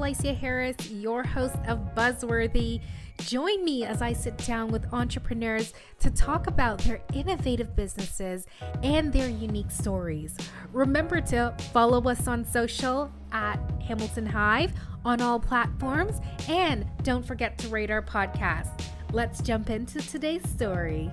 [0.00, 2.80] Alicia Harris, your host of Buzzworthy.
[3.18, 8.46] Join me as I sit down with entrepreneurs to talk about their innovative businesses
[8.82, 10.38] and their unique stories.
[10.72, 14.72] Remember to follow us on social at Hamilton Hive
[15.04, 18.82] on all platforms and don't forget to rate our podcast.
[19.12, 21.10] Let's jump into today's story.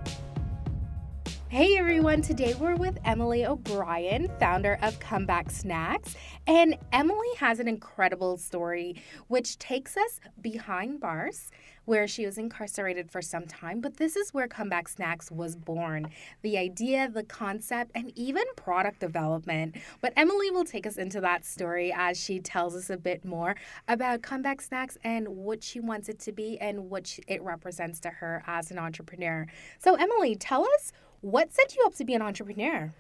[1.50, 6.14] Hey everyone, today we're with Emily O'Brien, founder of Comeback Snacks.
[6.46, 11.50] And Emily has an incredible story which takes us behind bars
[11.86, 13.80] where she was incarcerated for some time.
[13.80, 16.10] But this is where Comeback Snacks was born
[16.42, 19.78] the idea, the concept, and even product development.
[20.02, 23.56] But Emily will take us into that story as she tells us a bit more
[23.88, 28.10] about Comeback Snacks and what she wants it to be and what it represents to
[28.10, 29.48] her as an entrepreneur.
[29.80, 32.94] So, Emily, tell us what set you up to be an entrepreneur?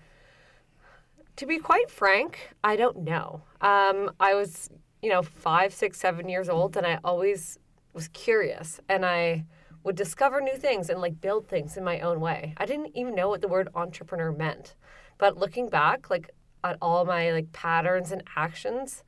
[1.37, 3.43] To be quite frank, I don't know.
[3.61, 4.69] Um, I was,
[5.01, 7.59] you know, five, six, seven years old, and I always
[7.93, 9.45] was curious, and I
[9.83, 12.53] would discover new things and like build things in my own way.
[12.57, 14.75] I didn't even know what the word entrepreneur meant,
[15.17, 16.31] but looking back, like
[16.63, 19.03] at all my like patterns and actions,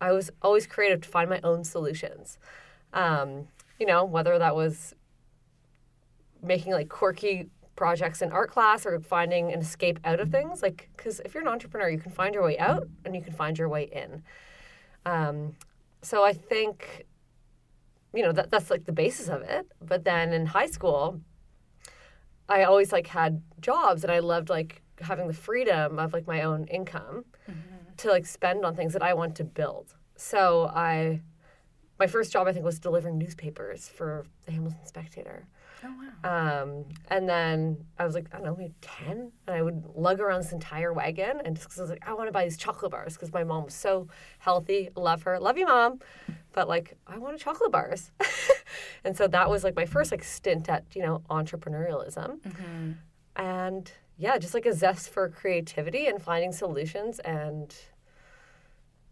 [0.00, 2.38] I was always creative to find my own solutions.
[2.92, 3.48] Um,
[3.78, 4.94] you know, whether that was
[6.42, 10.88] making like quirky projects in art class or finding an escape out of things like
[10.96, 13.58] because if you're an entrepreneur you can find your way out and you can find
[13.58, 14.22] your way in.
[15.04, 15.54] Um,
[16.02, 17.06] so i think
[18.14, 19.66] you know that, that's like the basis of it.
[19.80, 21.20] But then in high school
[22.48, 26.42] i always like had jobs and i loved like having the freedom of like my
[26.42, 27.60] own income mm-hmm.
[27.98, 29.94] to like spend on things that i want to build.
[30.16, 31.20] So i
[31.98, 35.46] my first job i think was delivering newspapers for the hamilton spectator
[35.84, 35.92] Oh,
[36.24, 36.62] wow.
[36.62, 39.32] Um, and then I was like, I don't know, maybe 10.
[39.46, 41.40] And I would lug around this entire wagon.
[41.44, 43.44] And just because I was like, I want to buy these chocolate bars because my
[43.44, 44.90] mom was so healthy.
[44.96, 45.38] Love her.
[45.38, 46.00] Love you, mom.
[46.52, 48.10] But like, I wanted chocolate bars.
[49.04, 52.40] and so that was like my first like stint at, you know, entrepreneurialism.
[52.40, 52.92] Mm-hmm.
[53.36, 57.74] And yeah, just like a zest for creativity and finding solutions and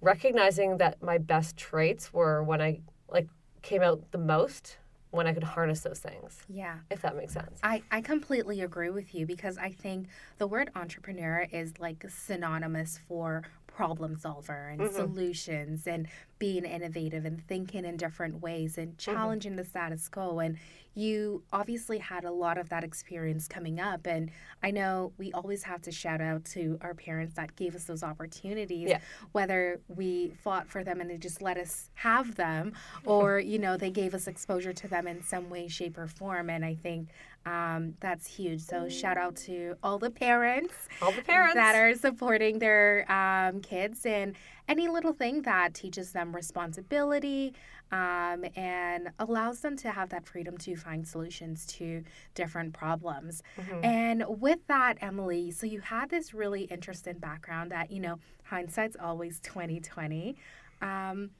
[0.01, 3.29] recognizing that my best traits were when I like
[3.63, 4.79] came out the most
[5.15, 6.43] when I could harness those things.
[6.49, 6.79] Yeah.
[6.91, 7.59] If that makes sense.
[7.63, 10.09] I, I completely agree with you because I think
[10.39, 14.95] the word entrepreneur is like synonymous for problem solver and mm-hmm.
[14.95, 16.09] solutions and
[16.45, 19.13] being innovative and thinking in different ways and mm-hmm.
[19.13, 19.63] challenging mm-hmm.
[19.63, 20.41] the status quo.
[20.41, 20.59] And
[20.95, 24.07] you obviously had a lot of that experience coming up.
[24.07, 24.31] And
[24.63, 28.03] I know we always have to shout out to our parents that gave us those
[28.03, 28.99] opportunities, yeah.
[29.33, 32.75] whether we fought for them and they just let us have them
[33.07, 36.51] or, you know, they gave us exposure to them in some way, shape, or form.
[36.51, 37.09] And I think
[37.47, 38.61] um, that's huge.
[38.61, 43.61] So shout out to all the parents, all the parents that are supporting their um,
[43.61, 44.35] kids and
[44.69, 47.55] any little thing that teaches them responsibility
[47.93, 52.03] um, and allows them to have that freedom to find solutions to
[52.35, 53.43] different problems.
[53.59, 53.85] Mm-hmm.
[53.85, 58.97] And with that, Emily, so you had this really interesting background that you know hindsight's
[59.01, 60.37] always twenty twenty.
[60.81, 61.31] Um,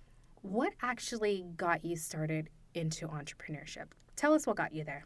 [0.43, 3.87] what actually got you started into entrepreneurship?
[4.17, 5.05] Tell us what got you there.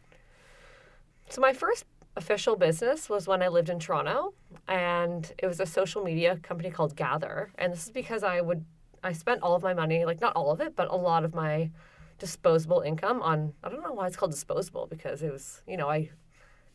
[1.30, 1.84] So my first
[2.16, 4.34] official business was when I lived in Toronto,
[4.66, 7.50] and it was a social media company called Gather.
[7.56, 8.64] And this is because I would
[9.02, 11.34] I spent all of my money, like not all of it, but a lot of
[11.34, 11.70] my
[12.18, 15.88] disposable income on I don't know why it's called disposable because it was you know
[15.88, 16.10] I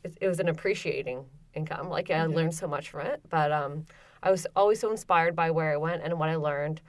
[0.03, 1.89] it, it was an appreciating income.
[1.89, 2.33] Like I mm-hmm.
[2.33, 3.85] learned so much from it, but um,
[4.21, 6.81] I was always so inspired by where I went and what I learned,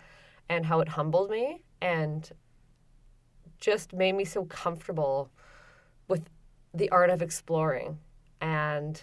[0.48, 2.30] and how it humbled me and
[3.60, 5.30] just made me so comfortable
[6.08, 6.28] with
[6.72, 7.98] the art of exploring.
[8.44, 9.00] And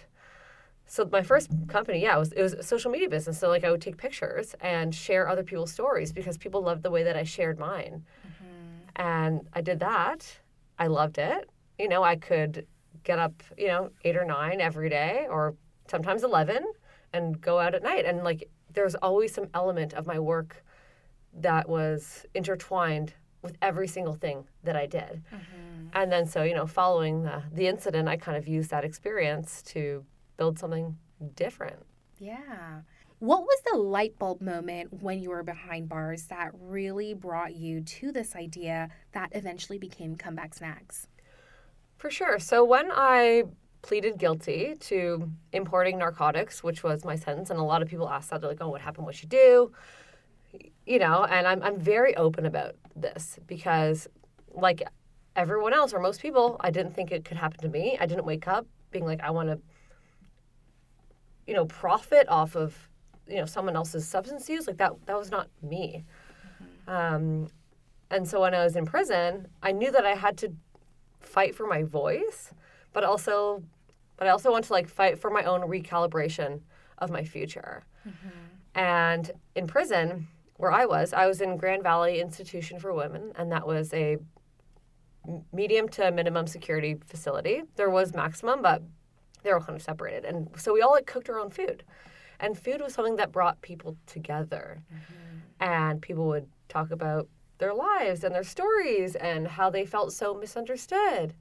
[0.86, 3.40] so my first company, yeah, it was it was a social media business.
[3.40, 6.90] So like I would take pictures and share other people's stories because people loved the
[6.90, 8.04] way that I shared mine.
[8.26, 9.02] Mm-hmm.
[9.02, 10.38] And I did that.
[10.78, 11.50] I loved it.
[11.76, 12.66] You know, I could
[13.02, 15.56] get up, you know, eight or nine every day or
[15.88, 16.64] sometimes 11
[17.12, 18.04] and go out at night.
[18.04, 20.64] And like there's always some element of my work
[21.34, 25.22] that was intertwined with every single thing that I did.
[25.32, 25.88] Mm-hmm.
[25.92, 29.62] And then so, you know, following the, the incident, I kind of used that experience
[29.64, 30.04] to
[30.36, 30.96] build something
[31.34, 31.84] different.
[32.18, 32.80] Yeah.
[33.18, 37.80] What was the light bulb moment when you were behind bars that really brought you
[37.80, 41.06] to this idea that eventually became Comeback Snacks?
[41.98, 42.38] For sure.
[42.38, 43.44] So when I
[43.82, 48.30] pleaded guilty to importing narcotics, which was my sentence, and a lot of people ask
[48.30, 49.06] that, they're like, oh, what happened?
[49.06, 49.72] What'd you do?
[50.86, 54.08] you know, and I'm, I'm very open about this because,
[54.54, 54.82] like
[55.34, 57.96] everyone else or most people, I didn't think it could happen to me.
[58.00, 59.58] I didn't wake up being like, I want to,
[61.46, 62.88] you know, profit off of,
[63.26, 64.66] you know, someone else's substance use.
[64.66, 66.04] Like that, that was not me.
[66.86, 66.90] Mm-hmm.
[66.90, 67.48] Um,
[68.10, 70.52] and so when I was in prison, I knew that I had to
[71.20, 72.52] fight for my voice,
[72.92, 73.62] but also,
[74.18, 76.60] but I also want to like fight for my own recalibration
[76.98, 77.84] of my future.
[78.74, 80.28] And in prison,
[80.62, 84.18] where I was, I was in Grand Valley Institution for Women, and that was a
[85.52, 87.64] medium to minimum security facility.
[87.74, 88.80] There was maximum, but
[89.42, 90.24] they were all kind of separated.
[90.24, 91.82] And so we all like cooked our own food.
[92.38, 94.84] And food was something that brought people together.
[94.94, 95.64] Mm-hmm.
[95.68, 97.26] And people would talk about
[97.58, 101.34] their lives and their stories and how they felt so misunderstood.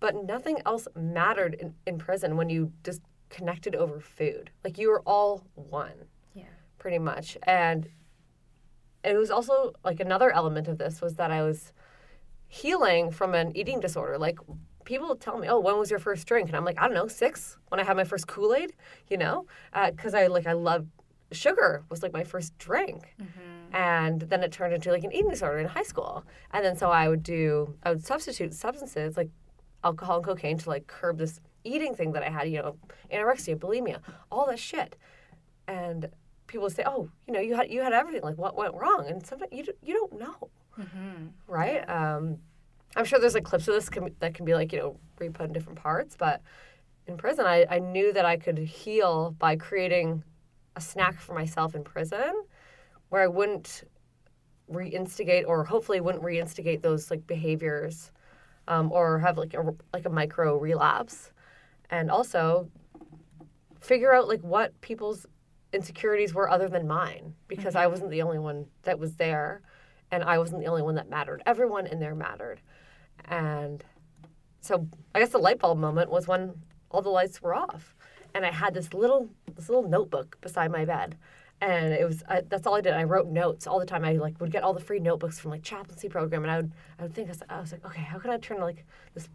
[0.00, 4.48] But nothing else mattered in, in prison when you just connected over food.
[4.64, 6.06] Like you were all one.
[6.80, 7.38] Pretty much.
[7.44, 7.88] And
[9.04, 11.72] it was also like another element of this was that I was
[12.48, 14.18] healing from an eating disorder.
[14.18, 14.40] Like
[14.84, 17.06] people tell me, "Oh, when was your first drink?" And I'm like, "I don't know,
[17.06, 18.72] six when I had my first Kool Aid."
[19.08, 20.86] You know, uh, because I like I love
[21.32, 23.14] sugar was like my first drink.
[23.20, 23.76] Mm-hmm.
[23.76, 26.24] And then it turned into like an eating disorder in high school.
[26.52, 29.30] And then so I would do, I would substitute substances like
[29.84, 32.76] alcohol and cocaine to like curb this eating thing that I had, you know,
[33.12, 34.00] anorexia, bulimia,
[34.30, 34.96] all that shit.
[35.68, 36.08] And
[36.50, 38.22] people say, "Oh, you know, you had you had everything.
[38.22, 40.50] Like, what went wrong?" And sometimes you you don't know,
[41.46, 41.88] right?
[41.88, 42.38] Um,
[42.96, 45.46] I'm sure there's like clips of this can, that can be like you know re-put
[45.46, 46.42] in different parts, but
[47.06, 50.22] in prison, I, I knew that I could heal by creating
[50.76, 52.32] a snack for myself in prison,
[53.08, 53.84] where I wouldn't
[54.70, 58.12] reinstigate or hopefully wouldn't reinstigate those like behaviors,
[58.68, 59.62] um, or have like a
[59.92, 61.32] like a micro relapse,
[61.90, 62.68] and also
[63.80, 65.26] figure out like what people's
[65.72, 67.92] insecurities were other than mine because I mm-hmm.
[67.92, 69.62] wasn't the only one that was there
[70.10, 71.42] and I wasn't the only one that mattered.
[71.46, 72.60] Everyone in there mattered.
[73.26, 73.84] And
[74.60, 76.54] so I guess the light bulb moment was when
[76.90, 77.94] all the lights were off
[78.34, 81.16] and I had this little this little notebook beside my bed.
[81.60, 82.94] And it was I, that's all I did.
[82.94, 84.04] I wrote notes all the time.
[84.04, 86.72] I like would get all the free notebooks from like chaplaincy program, and I would
[86.98, 89.28] I would think I was, I was like, okay, how can I turn like this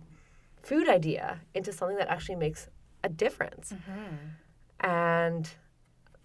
[0.63, 2.67] food idea into something that actually makes
[3.03, 3.73] a difference?
[3.73, 4.87] Mm-hmm.
[4.87, 5.49] And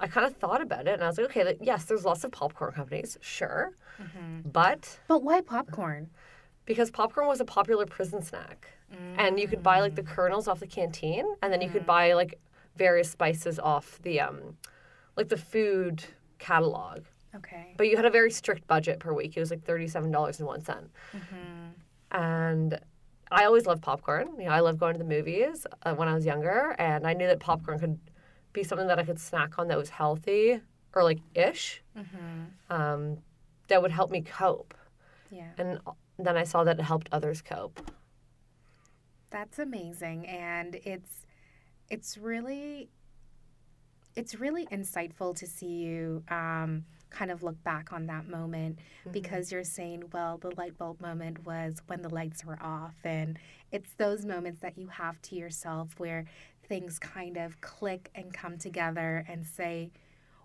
[0.01, 2.25] I kind of thought about it and I was like, okay, like, yes, there's lots
[2.25, 3.73] of popcorn companies, sure.
[4.45, 6.11] But But why popcorn?
[6.67, 8.69] because popcorn was a popular prison snack.
[9.19, 12.13] And you could buy like the kernels off the canteen and then you could buy
[12.15, 12.39] like
[12.77, 14.57] various spices off the um
[15.17, 16.05] like the food
[16.39, 17.01] catalog.
[17.35, 17.75] Okay.
[17.77, 19.37] But you had a very strict budget per week.
[19.37, 20.91] It was like thirty-seven dollars and one cent.
[22.11, 22.79] And
[23.31, 24.29] I always loved popcorn.
[24.39, 27.13] You know, I loved going to the movies uh, when I was younger, and I
[27.13, 27.99] knew that popcorn could
[28.53, 30.61] be something that I could snack on that was healthy
[30.95, 31.83] or like ish,
[32.69, 33.19] um,
[33.69, 34.75] that would help me cope.
[35.31, 35.51] Yeah.
[35.59, 35.79] And
[36.19, 37.81] then I saw that it helped others cope.
[39.31, 41.27] That's amazing and it's
[41.89, 42.89] it's really
[44.17, 48.79] it's really insightful to see you um, kind of look back on that moment
[49.11, 52.95] because you're saying, well, the light bulb moment was when the lights were off.
[53.05, 53.39] And
[53.73, 56.25] it's those moments that you have to yourself where
[56.71, 59.91] things kind of click and come together and say,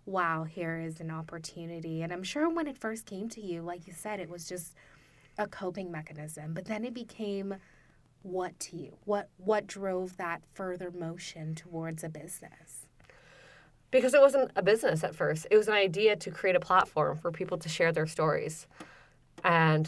[0.07, 2.01] wow, here is an opportunity.
[2.01, 4.73] And I'm sure when it first came to you, like you said, it was just
[5.37, 7.55] a coping mechanism, but then it became
[8.23, 8.97] what to you?
[9.05, 12.87] What what drove that further motion towards a business?
[13.91, 17.19] Because it wasn't a business at first, it was an idea to create a platform
[17.19, 18.65] for people to share their stories
[19.43, 19.87] and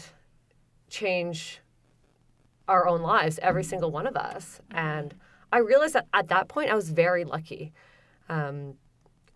[0.88, 1.58] change
[2.68, 3.70] our own lives, every mm-hmm.
[3.70, 4.60] single one of us.
[4.70, 5.16] And
[5.52, 7.72] I realized that at that point, I was very lucky.
[8.28, 8.74] Um,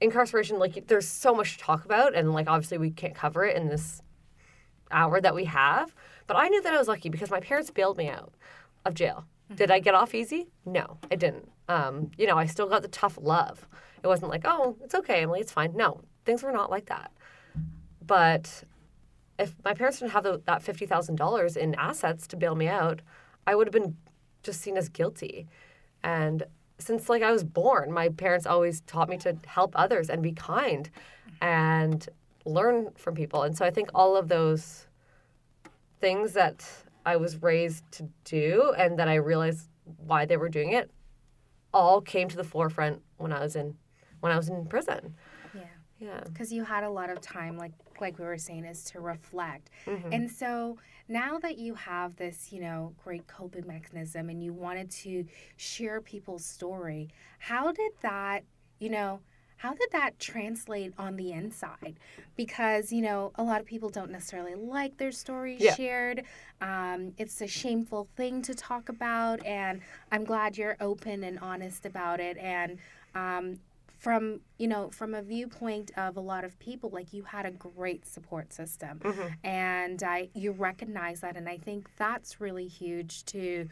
[0.00, 3.56] incarceration, like, there's so much to talk about, and like, obviously, we can't cover it
[3.56, 4.02] in this
[4.90, 5.94] hour that we have.
[6.26, 8.34] But I knew that I was lucky because my parents bailed me out
[8.84, 9.24] of jail.
[9.54, 10.48] Did I get off easy?
[10.64, 11.50] No, I didn't.
[11.68, 13.66] Um, you know, I still got the tough love.
[14.02, 15.74] It wasn't like, oh, it's okay, Emily, it's fine.
[15.76, 17.12] No, things were not like that.
[18.04, 18.64] But
[19.38, 22.68] if my parents didn't have the, that fifty thousand dollars in assets to bail me
[22.68, 23.00] out,
[23.46, 23.96] I would have been
[24.42, 25.46] just seen as guilty.
[26.04, 26.44] And
[26.78, 30.32] since like I was born, my parents always taught me to help others and be
[30.32, 30.90] kind
[31.40, 32.08] and
[32.44, 33.42] learn from people.
[33.42, 34.86] And so I think all of those
[36.00, 36.68] things that
[37.06, 39.68] I was raised to do and that I realized
[40.06, 40.90] why they were doing it
[41.74, 43.76] all came to the forefront when I was in
[44.20, 45.14] when I was in prison.
[45.54, 45.60] Yeah.
[45.98, 46.20] Yeah.
[46.24, 49.70] because you had a lot of time like like we were saying is to reflect
[49.86, 50.12] mm-hmm.
[50.12, 50.76] and so
[51.12, 55.24] now that you have this you know great coping mechanism and you wanted to
[55.56, 58.42] share people's story how did that
[58.78, 59.20] you know
[59.62, 61.94] how did that translate on the inside?
[62.34, 65.76] Because you know a lot of people don't necessarily like their story Yeah.
[65.76, 66.24] shared.
[66.60, 71.86] Um, it's a shameful thing to talk about and i'm glad you're open and honest
[71.86, 72.36] about it.
[72.38, 72.78] And
[73.14, 73.60] um,
[74.02, 77.52] from you know from a viewpoint of a lot of people like you had a
[77.52, 78.98] great support system.
[78.98, 79.28] Mm-hmm.
[79.44, 83.68] And I you recognize that and I think that's really huge to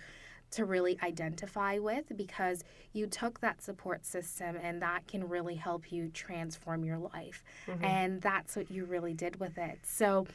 [0.52, 5.92] to really identify with because you took that support system and that can really help
[5.92, 7.45] you transform your life.
[7.83, 9.78] And that's what you really did with it.
[9.85, 10.26] So,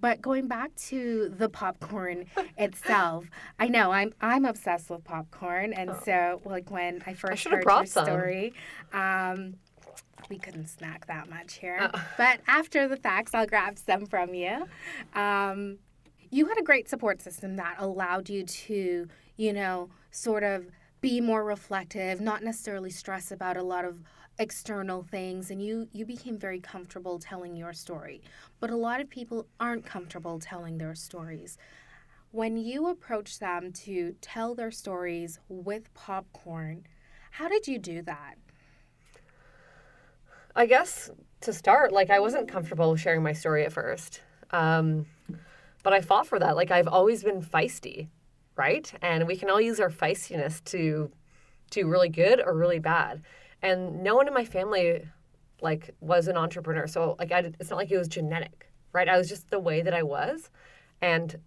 [0.00, 2.26] but going back to the popcorn
[2.58, 3.26] itself,
[3.58, 7.64] I know I'm I'm obsessed with popcorn and so like when I first have heard
[7.64, 8.04] your some.
[8.04, 8.52] story,
[8.92, 9.54] um
[10.28, 11.78] we couldn't snack that much here.
[11.80, 11.98] Uh.
[12.16, 14.66] But after the facts, I'll grab some from you.
[15.14, 15.78] Um,
[16.30, 19.08] you had a great support system that allowed you to,
[19.40, 20.66] you know, sort of
[21.00, 24.02] be more reflective, not necessarily stress about a lot of
[24.38, 28.20] external things and you you became very comfortable telling your story.
[28.60, 31.56] But a lot of people aren't comfortable telling their stories.
[32.32, 36.84] When you approach them to tell their stories with popcorn,
[37.30, 38.34] how did you do that?
[40.54, 44.20] I guess to start, like I wasn't comfortable sharing my story at first.
[44.50, 45.06] Um,
[45.82, 46.56] but I fought for that.
[46.56, 48.08] Like I've always been feisty,
[48.60, 48.92] right?
[49.00, 51.10] And we can all use our feistiness to
[51.70, 53.22] do really good or really bad.
[53.62, 55.08] And no one in my family
[55.62, 56.86] like was an entrepreneur.
[56.86, 59.08] So like I, it's not like it was genetic, right?
[59.08, 60.50] I was just the way that I was.
[61.00, 61.38] And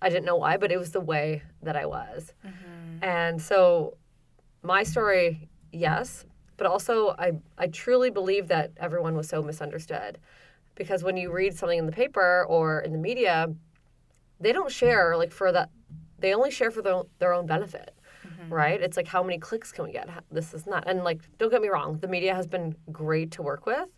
[0.00, 2.32] I didn't know why, but it was the way that I was.
[2.46, 3.02] Mm-hmm.
[3.02, 3.96] And so
[4.62, 6.24] my story, yes,
[6.58, 10.18] but also I, I truly believe that everyone was so misunderstood.
[10.76, 13.52] Because when you read something in the paper or in the media,
[14.40, 15.70] they don't share like for that,
[16.18, 17.94] they only share for their, own- their own benefit,
[18.50, 18.80] right?
[18.80, 20.08] It's like, how many clicks can we get?
[20.30, 20.84] This is not.
[20.88, 23.88] And like, don't get me wrong, the media has been great to work with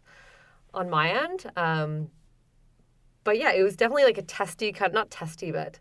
[0.75, 1.51] on my end.
[1.57, 2.09] Um,
[3.25, 5.79] but yeah, it was definitely like a testy kind, not testy, but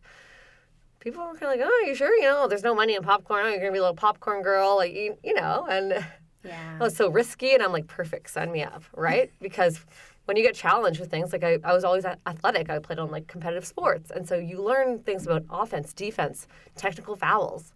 [0.99, 2.13] people were kind of like, "Oh, you sure?
[2.15, 3.45] You know, there's no money in popcorn.
[3.45, 6.05] Oh, you're gonna be a little popcorn girl, like you, you know." And
[6.43, 6.77] Yeah.
[6.81, 7.53] oh, it's so risky.
[7.53, 9.79] And I'm like, "Perfect, sign me up, right?" because
[10.29, 12.69] when you get challenged with things, like I, I was always athletic.
[12.69, 17.15] I played on like competitive sports, and so you learn things about offense, defense, technical
[17.15, 17.73] fouls,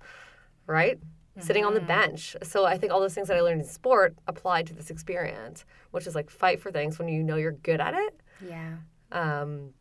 [0.68, 1.00] right?
[1.40, 2.36] Sitting on the bench.
[2.44, 5.66] So I think all those things that I learned in sport applied to this experience,
[5.90, 8.76] which is like fight for things when you know you're good at it, Yeah.
[9.12, 9.74] um,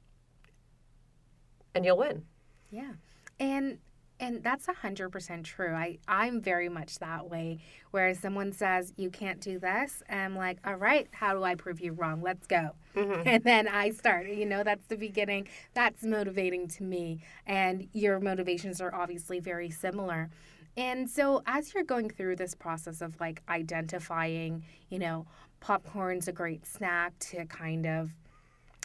[1.75, 2.25] and you'll win.
[2.71, 2.93] Yeah.
[3.39, 3.81] And
[4.23, 5.75] and that's a hundred percent true.
[5.75, 7.59] I, I'm very much that way.
[7.91, 11.81] Where someone says you can't do this, I'm like, all right, how do I prove
[11.81, 12.23] you wrong?
[12.23, 12.71] Let's go.
[12.97, 13.23] Mm-hmm.
[13.27, 14.29] And then I start.
[14.29, 15.49] You know, that's the beginning.
[15.75, 17.21] That's motivating to me.
[17.47, 20.31] And your motivations are obviously very similar.
[20.77, 25.27] And so as you're going through this process of like identifying, you know,
[25.61, 28.15] popcorn's a great snack to kind of,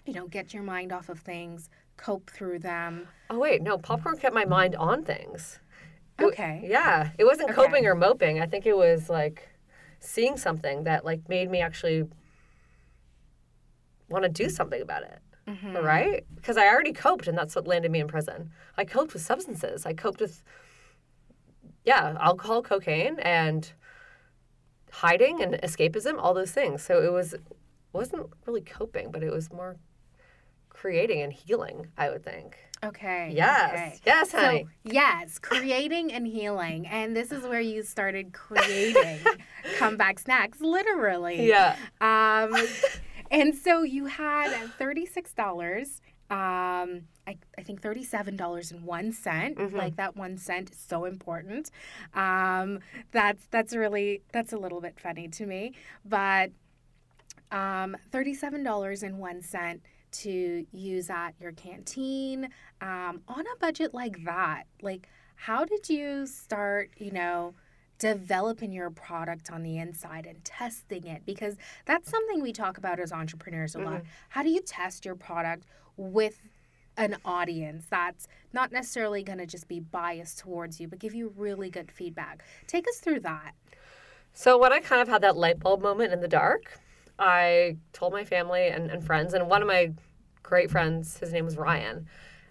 [0.05, 3.07] you know, get your mind off of things, cope through them.
[3.29, 5.59] Oh wait, no, popcorn kept my mind on things.
[6.19, 6.61] It Okay.
[6.63, 7.55] yeah, it wasn't Okay.
[7.61, 8.39] coping or moping.
[8.39, 9.49] I think it was like
[9.99, 12.05] seeing something that like made me actually
[14.09, 15.19] want to do something about it.
[15.47, 15.77] Mm-hmm.
[15.77, 16.25] Right?
[16.35, 18.51] Because I already coped and that's what landed me in prison.
[18.77, 19.85] I coped with substances.
[19.85, 20.43] I coped with
[21.85, 23.71] yeah, alcohol, cocaine and
[24.91, 26.83] hiding and escapism, all those things.
[26.83, 27.35] So it was
[27.93, 29.77] wasn't really coping, but it was more
[30.77, 32.57] creating and healing, I would think.
[32.83, 33.33] Okay.
[33.35, 33.71] Yes.
[33.73, 33.99] okay.
[34.05, 34.63] Yes, honey.
[34.63, 36.85] So, yes, creating and healing.
[36.85, 39.19] And this is where you started creating
[39.79, 41.47] comeback snacks, literally.
[41.47, 41.75] yeah.
[41.99, 42.55] Um,
[43.31, 46.01] and so you had $36.
[46.29, 49.57] Um, I, I think $37 and one cent.
[49.57, 49.75] Mm-hmm.
[49.75, 51.71] Like that one cent is so important.
[52.13, 52.79] Um,
[53.11, 55.73] that's, that's really, that's a little bit funny to me.
[56.05, 56.51] But
[57.51, 62.49] um, $37 and one cent to use at your canteen
[62.81, 64.63] um, on a budget like that.
[64.81, 67.53] Like, how did you start, you know,
[67.99, 71.23] developing your product on the inside and testing it?
[71.25, 74.03] Because that's something we talk about as entrepreneurs a lot.
[74.29, 76.39] How do you test your product with
[76.97, 81.33] an audience that's not necessarily going to just be biased towards you, but give you
[81.37, 82.43] really good feedback?
[82.65, 83.53] Take us through that.
[84.33, 86.79] So when I kind of had that light bulb moment in the dark,
[87.19, 89.91] I told my family and, and friends, and one of my
[90.43, 92.07] great friends, his name was Ryan,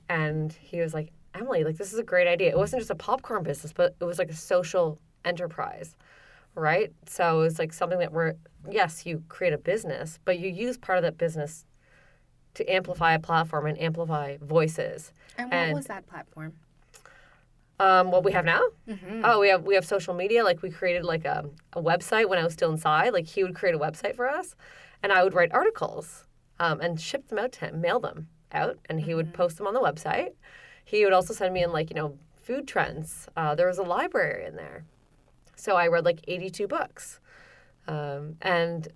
[0.08, 2.48] and he was like, Emily, like this is a great idea.
[2.50, 5.94] It wasn't just a popcorn business, but it was like a social enterprise,
[6.54, 6.92] right?
[7.06, 8.34] So it was like something that we're
[8.70, 11.64] yes, you create a business, but you use part of that business
[12.54, 15.12] to amplify a platform and amplify voices.
[15.36, 16.54] And what And- was that platform?
[17.78, 18.62] Um, what we have now?
[18.88, 19.22] Mm-hmm.
[19.24, 20.42] Oh, we have we have social media.
[20.44, 23.12] Like we created like a, a website when I was still inside.
[23.12, 24.54] Like he would create a website for us,
[25.02, 26.24] and I would write articles
[26.58, 29.66] um, and ship them out to him, mail them out, and he would post them
[29.66, 30.32] on the website.
[30.84, 33.28] He would also send me in like you know food trends.
[33.36, 34.84] Uh, there was a library in there,
[35.54, 37.20] so I read like eighty two books.
[37.88, 38.88] Um, and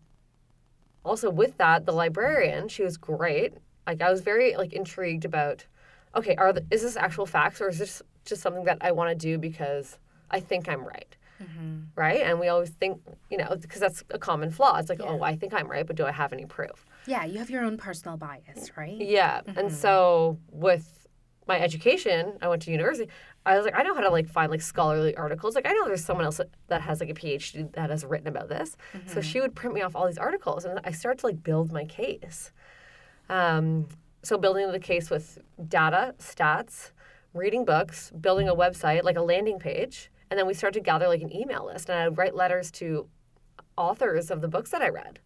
[1.04, 3.54] also with that, the librarian, she was great.
[3.86, 5.66] Like I was very like intrigued about,
[6.14, 9.10] okay, are the, is this actual facts or is this just something that I want
[9.10, 9.98] to do because
[10.30, 11.14] I think I'm right?
[11.42, 11.80] Mm-hmm.
[11.94, 12.20] Right?
[12.22, 14.76] And we always think, you know, because that's a common flaw.
[14.78, 16.86] It's like, oh, I think I'm right, but do I have any proof?
[17.06, 19.00] Yeah, you have your own personal bias, right?
[19.00, 19.40] Yeah.
[19.46, 19.74] And mm-hmm.
[19.74, 21.06] so with
[21.46, 23.10] my education, I went to university.
[23.46, 25.54] I was like, I know how to like find like scholarly articles.
[25.54, 28.48] Like I know there's someone else that- has like a PhD that has written about
[28.48, 28.76] this.
[28.92, 29.20] So mm-hmm.
[29.22, 31.84] she would print me off all these articles, and I started to like build my
[31.86, 32.52] case.
[33.28, 33.88] Um,
[34.22, 36.92] so building the case with data, stats,
[37.34, 41.08] reading books, building a website, like a landing page, and then we started to gather
[41.08, 43.08] like an email list, and I'd write letters to
[43.76, 45.20] authors of the books that I read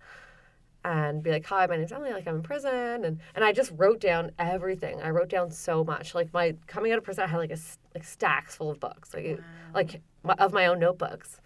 [0.85, 2.13] and be like, "Hi, my name's Emily.
[2.13, 5.01] Like, I'm in prison," and and I just wrote down everything.
[5.03, 6.15] I wrote down so much.
[6.15, 7.59] Like my coming out of prison, I had like a
[7.95, 9.41] like stacks full of books, like it-
[9.75, 11.41] like my, of my own notebooks.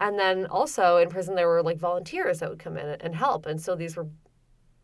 [0.00, 3.46] And then also in prison, there were like volunteers that would come in and help,
[3.46, 4.06] and so these were,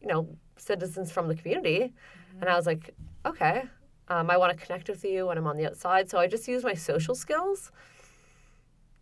[0.02, 1.92] you know, citizens from the community, and
[2.40, 2.48] mm-hmm.
[2.48, 2.94] I was like,
[3.24, 3.64] okay,
[4.08, 6.08] um, I want to connect with you when I'm on the outside.
[6.10, 7.72] So I just use my social skills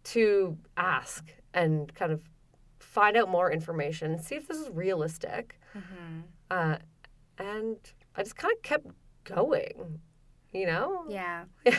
[0.04, 2.20] to ask and kind of
[2.78, 5.61] find out more information, see if this is realistic.
[6.50, 6.76] Uh,
[7.38, 7.76] and
[8.16, 8.87] I just kind of kept
[9.25, 10.00] going,
[10.52, 11.04] you know?
[11.08, 11.44] Yeah.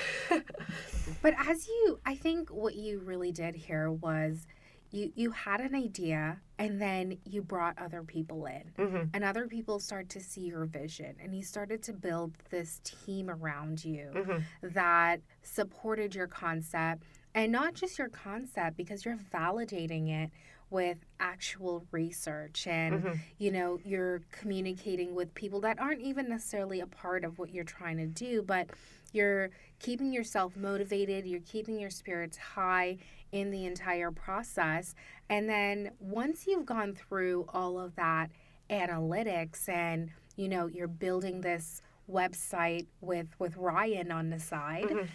[1.22, 4.48] But as you, I think what you really did here was
[4.96, 9.10] you you had an idea and then you brought other people in Mhm.
[9.14, 13.30] and other people started to see your vision and you started to build this team
[13.30, 14.44] around you Mhm.
[14.62, 20.32] that supported your concept and not just your concept because you're validating it
[20.70, 23.20] with actual research and Mhm.
[23.38, 27.64] you know you're communicating with people that aren't even necessarily a part of what you're
[27.66, 28.70] trying to do but
[29.15, 32.98] you're keeping yourself motivated you're keeping your spirits high
[33.31, 34.95] in the entire process.
[35.29, 38.30] And then once you've gone through all of that
[38.69, 45.08] analytics and you know you're building this website with with Ryan on the side Mhm.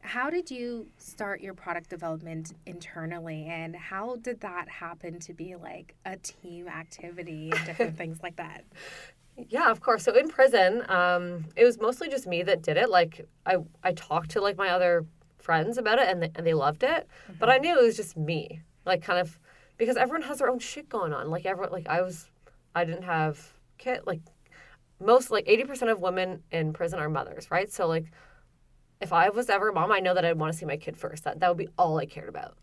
[0.00, 3.46] how did you start your product development internally?
[3.46, 8.36] And how did that happen to be like a team activity and different things like
[8.36, 8.64] that
[9.36, 10.04] Yeah, of course.
[10.04, 12.88] So in prison, um, it was mostly just me that did it.
[12.88, 15.06] Like I, I talked to like my other
[15.38, 17.08] friends about it, and they, and they loved it.
[17.38, 19.38] But I knew it was just me, like kind of
[19.76, 21.30] because everyone has their own shit going on.
[21.30, 22.30] Like everyone, like I was,
[22.74, 24.00] I didn't have kid.
[24.06, 24.20] Like
[25.00, 27.70] most, like eighty percent of women in prison are mothers, right?
[27.70, 28.06] So like,
[29.00, 30.96] if I was ever a mom, I know that I'd want to see my kid
[30.96, 31.24] first.
[31.24, 32.56] That that would be all I cared about.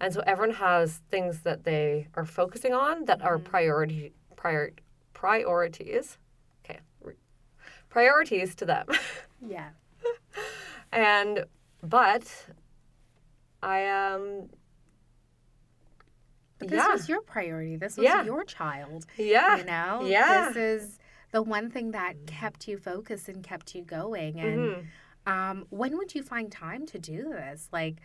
[0.00, 4.72] And so everyone has things that they are focusing on that are priority prior
[5.18, 6.16] priorities.
[6.64, 6.78] Okay.
[7.88, 8.86] Priorities to them.
[9.46, 9.70] yeah
[10.92, 11.44] and
[11.82, 12.24] but
[13.62, 14.48] I um
[16.58, 16.92] but this yeah.
[16.92, 18.24] was your priority this was Yeah.
[18.24, 19.58] your child yeah.
[19.58, 20.50] you know Yeah.
[20.52, 20.98] this is
[21.30, 24.86] the one thing that kept you focused and kept you going and Mhm.
[25.32, 27.96] um, when would you find time to do this like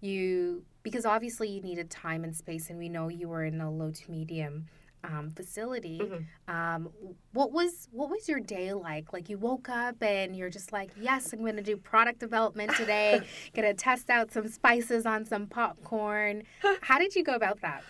[0.00, 3.70] you because obviously you needed time and space and we know you were in a
[3.70, 4.66] low to medium
[5.06, 6.24] um, facility Mhm.
[6.52, 6.88] um,
[7.32, 10.90] what was what was your day like like you woke up and you're just like
[11.00, 13.20] yes i'm going to do product development today
[13.54, 16.42] gonna test out some spices on some popcorn
[16.82, 17.82] how did you go about that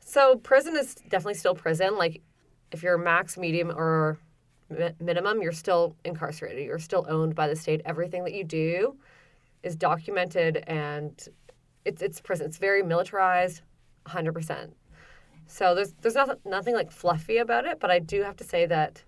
[0.00, 1.96] So prison is definitely still prison.
[1.98, 2.22] Like
[2.72, 4.18] if you're max, medium, or
[4.70, 6.64] mi- minimum, you're still incarcerated.
[6.64, 7.80] You're still owned by the state.
[7.84, 8.96] Everything that you do
[9.64, 11.12] is documented, and
[11.84, 12.46] it's it's prison.
[12.46, 13.62] It's very militarized,
[14.06, 14.76] hundred percent.
[15.46, 17.80] So there's there's nothing nothing like fluffy about it.
[17.80, 19.02] But I do have to say that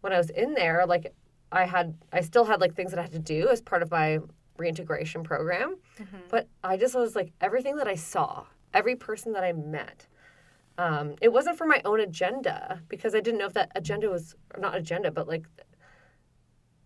[0.00, 1.12] when I was in there, like
[1.52, 3.90] I had I still had like things that I had to do as part of
[3.90, 4.18] my
[4.56, 5.76] reintegration program.
[6.30, 10.06] But I just was like everything that I saw, every person that I met,
[10.78, 14.34] um, it wasn't for my own agenda because I didn't know if that agenda was
[14.54, 15.46] or not agenda, but like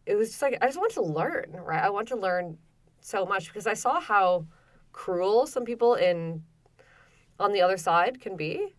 [0.06, 1.82] it was just like I just wanted to learn, right?
[1.82, 2.58] I wanted to learn
[3.00, 4.46] so much because I saw how
[4.92, 6.42] cruel some people in
[7.38, 8.74] on the other side can be,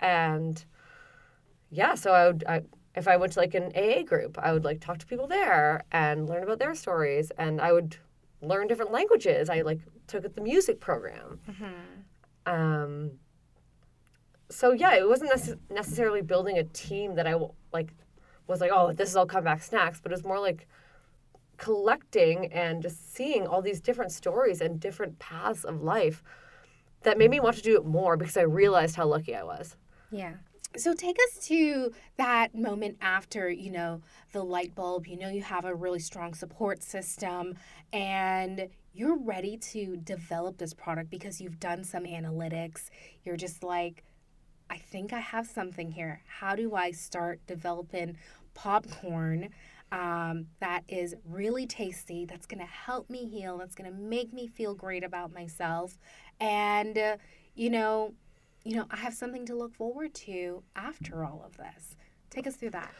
[0.00, 0.64] and
[1.70, 2.62] yeah, so I would I,
[2.94, 5.84] if I went to like an AA group, I would like talk to people there
[5.92, 7.96] and learn about their stories, and I would
[8.42, 9.48] learn different languages.
[9.48, 11.40] I like took at the music program.
[12.44, 13.12] Um,
[14.50, 17.36] so yeah, it wasn't necess- necessarily building a team that I
[17.72, 17.92] like
[18.46, 20.66] was like, oh, this is all comeback snacks, but it was more like
[21.56, 26.22] collecting and just seeing all these different stories and different paths of life
[27.04, 29.76] that made me want to do it more because I realized how lucky I was.
[30.10, 30.34] Yeah.
[30.76, 34.00] So take us to that moment after, you know,
[34.32, 37.56] the light bulb, you know, you have a really strong support system
[37.92, 42.88] and you're ready to develop this product because you've done some analytics.
[43.24, 44.02] You're just like,
[44.70, 46.22] I think I have something here.
[46.26, 48.16] How do I start developing
[48.54, 49.50] popcorn
[49.92, 54.32] um, that is really tasty, that's going to help me heal, that's going to make
[54.32, 55.98] me feel great about myself?
[56.40, 57.16] And, uh,
[57.54, 58.14] you know,
[58.64, 61.96] you know, I have something to look forward to after all of this.
[62.30, 62.92] Take us through that.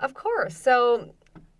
[0.00, 0.58] Of course.
[0.58, 1.14] So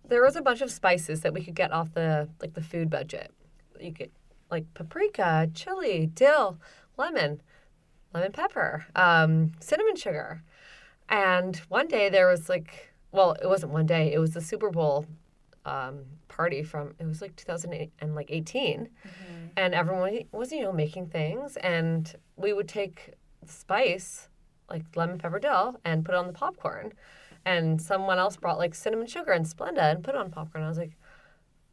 [0.05, 2.89] there was a bunch of spices that we could get off the like the food
[2.89, 3.31] budget.
[3.79, 4.11] You could
[4.51, 6.57] like paprika, chili, dill,
[6.97, 7.41] lemon,
[8.13, 10.43] lemon pepper, um, cinnamon sugar.
[11.09, 14.11] And one day there was like, well, it wasn't one day.
[14.11, 15.05] It was the Super Bowl
[15.65, 19.45] um, party from it was like 2008 and like 18, mm-hmm.
[19.55, 23.13] and everyone was you know making things, and we would take
[23.45, 24.27] spice
[24.69, 26.91] like lemon pepper dill and put it on the popcorn.
[27.45, 30.63] And someone else brought like cinnamon sugar and Splenda and put it on popcorn.
[30.63, 30.97] I was like,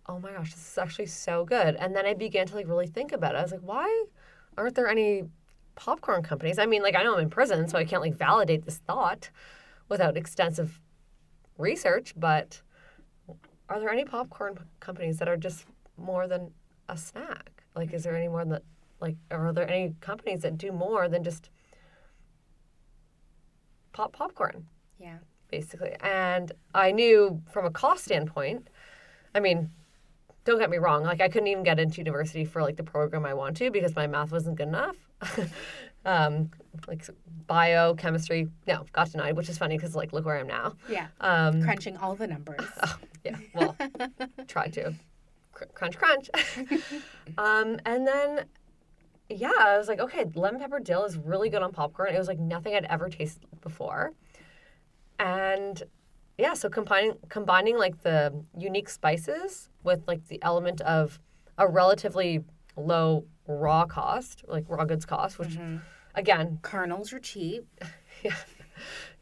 [0.07, 1.77] oh my gosh, this is actually so good.
[1.77, 3.39] And then I began to like really think about it.
[3.39, 4.05] I was like, why
[4.59, 5.25] aren't there any
[5.77, 6.59] popcorn companies?
[6.59, 9.31] I mean, like I know I'm in prison, so I can't like validate this thought
[9.89, 10.81] without extensive
[11.61, 12.61] research, but
[13.69, 16.51] are there any popcorn companies that are just more than
[16.89, 17.63] a snack?
[17.77, 18.61] Like, is there any more than
[19.01, 21.51] like, are there any companies that do more than just
[23.93, 24.67] pop popcorn?
[24.99, 25.19] Yeah.
[25.51, 25.95] Basically.
[26.01, 28.69] And I knew from a cost standpoint,
[29.35, 29.71] I mean,
[30.45, 33.25] don't get me wrong, like I couldn't even get into university for like the program
[33.25, 34.97] I want to because my math wasn't good enough.
[36.05, 36.51] um,
[36.87, 37.05] like
[37.47, 38.49] biochemistry.
[38.67, 40.75] no, got denied, which is funny because like look where I am now.
[40.89, 41.09] Yeah.
[41.21, 42.65] Um, Crunching all the numbers.
[42.83, 43.37] Oh, yeah.
[43.55, 43.77] Well,
[44.49, 44.95] try to.
[45.53, 46.31] Crunch, crunch.
[47.39, 48.47] um, and then
[49.29, 52.15] yeah, I was like, okay, lemon pepper dill is really good on popcorn.
[52.15, 54.13] It was like nothing I'd ever tasted before.
[55.19, 55.83] And
[56.39, 61.21] yeah, so combining combining like the unique spices with like the element of
[61.59, 62.43] a relatively
[62.77, 63.25] low
[63.59, 65.79] raw cost, like raw goods cost, which mm-hmm.
[66.15, 67.67] again, kernels are cheap.
[68.23, 68.35] yeah.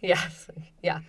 [0.00, 0.48] Yes.
[0.82, 1.00] Yeah.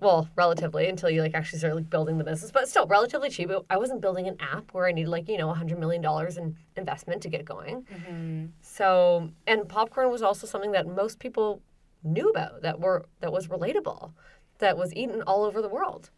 [0.00, 3.50] Well, relatively until you like actually start like building the business, but still relatively cheap.
[3.68, 6.38] I wasn't building an app where I needed like you know a hundred million dollars
[6.38, 7.82] in investment to get going.
[7.82, 8.46] Mm-hmm.
[8.62, 11.60] So, and popcorn was also something that most people
[12.02, 14.12] knew about that were that was relatable,
[14.58, 16.10] that was eaten all over the world.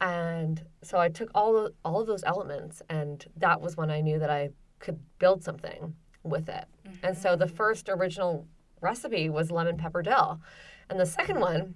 [0.00, 4.00] And so I took all of, all of those elements, and that was when I
[4.00, 4.50] knew that I
[4.84, 6.66] could build something with it.
[6.86, 7.06] Mm-hmm.
[7.06, 7.56] And so the mm-hmm.
[7.56, 8.46] first original
[8.80, 10.40] recipe was lemon pepper dill
[10.88, 11.74] and the second one,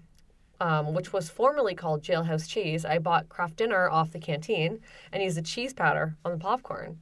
[0.61, 4.81] um, which was formerly called Jailhouse Cheese, I bought Kraft Dinner off the canteen
[5.13, 6.99] and used a cheese powder on the popcorn.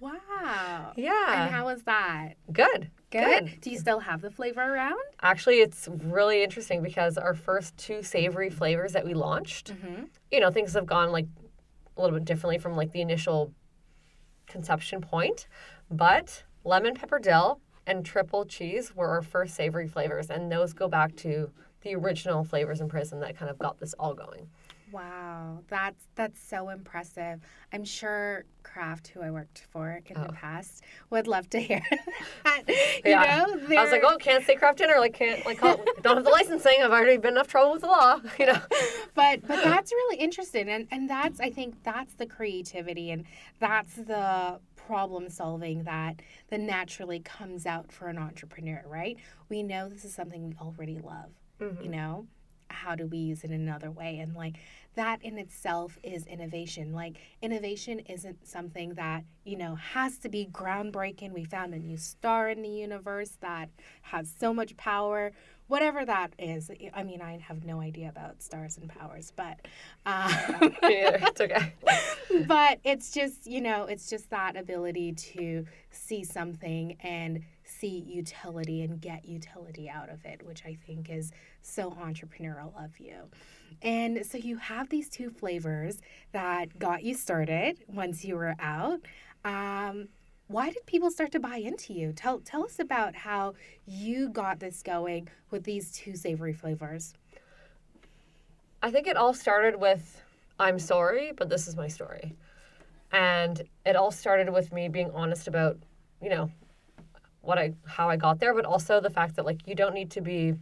[0.00, 0.92] Wow.
[0.96, 1.44] yeah.
[1.44, 2.34] And how was that?
[2.52, 2.90] Good.
[3.10, 3.46] Good.
[3.46, 3.60] Good.
[3.60, 5.00] Do you still have the flavor around?
[5.20, 10.04] Actually, it's really interesting because our first two savory flavors that we launched, mm-hmm.
[10.30, 11.26] you know, things have gone like
[11.96, 13.52] a little bit differently from like the initial
[14.50, 15.46] conception point,
[15.90, 20.88] but lemon pepper dill and triple cheese were our first savory flavors, and those go
[20.88, 21.50] back to
[21.82, 24.48] the original flavors in prison that kind of got this all going.
[24.92, 27.40] Wow, that's that's so impressive.
[27.72, 30.24] I'm sure Kraft, who I worked for in oh.
[30.24, 31.82] the past, would love to hear
[32.44, 32.62] that.
[33.04, 33.44] You yeah.
[33.46, 36.24] know, I was like, oh, can't say Kraft dinner, like can't like call, don't have
[36.24, 36.76] the licensing.
[36.82, 38.60] I've already been enough trouble with the law, you know.
[39.14, 43.24] but but that's really interesting, and and that's I think that's the creativity, and
[43.58, 49.16] that's the problem solving that that naturally comes out for an entrepreneur, right?
[49.48, 51.82] We know this is something we already love, mm-hmm.
[51.82, 52.26] you know
[52.70, 54.56] how do we use it in another way and like
[54.94, 56.92] that in itself is innovation.
[56.92, 61.32] Like innovation isn't something that you know has to be groundbreaking.
[61.32, 63.70] We found a new star in the universe that
[64.02, 65.32] has so much power
[65.70, 66.68] whatever that is.
[66.92, 69.56] I mean i have no idea about stars and powers but
[70.04, 70.32] um,
[70.82, 71.74] yeah, it's okay.
[72.46, 77.44] but it's just you know it's just that ability to see something and
[77.80, 82.98] see utility and get utility out of it, which I think is so entrepreneurial of
[83.00, 83.28] you.
[83.82, 86.00] And so you have these two flavors
[86.32, 89.00] that got you started once you were out.
[89.44, 90.08] Um,
[90.48, 92.12] why did people start to buy into you?
[92.12, 93.54] Tell tell us about how
[93.86, 97.14] you got this going with these two savory flavors.
[98.82, 100.22] I think it all started with
[100.58, 102.34] I'm sorry, but this is my story.
[103.12, 105.78] And it all started with me being honest about,
[106.20, 106.50] you know,
[107.50, 110.10] what I how I got there, but also the fact that like you don't need
[110.12, 110.54] to be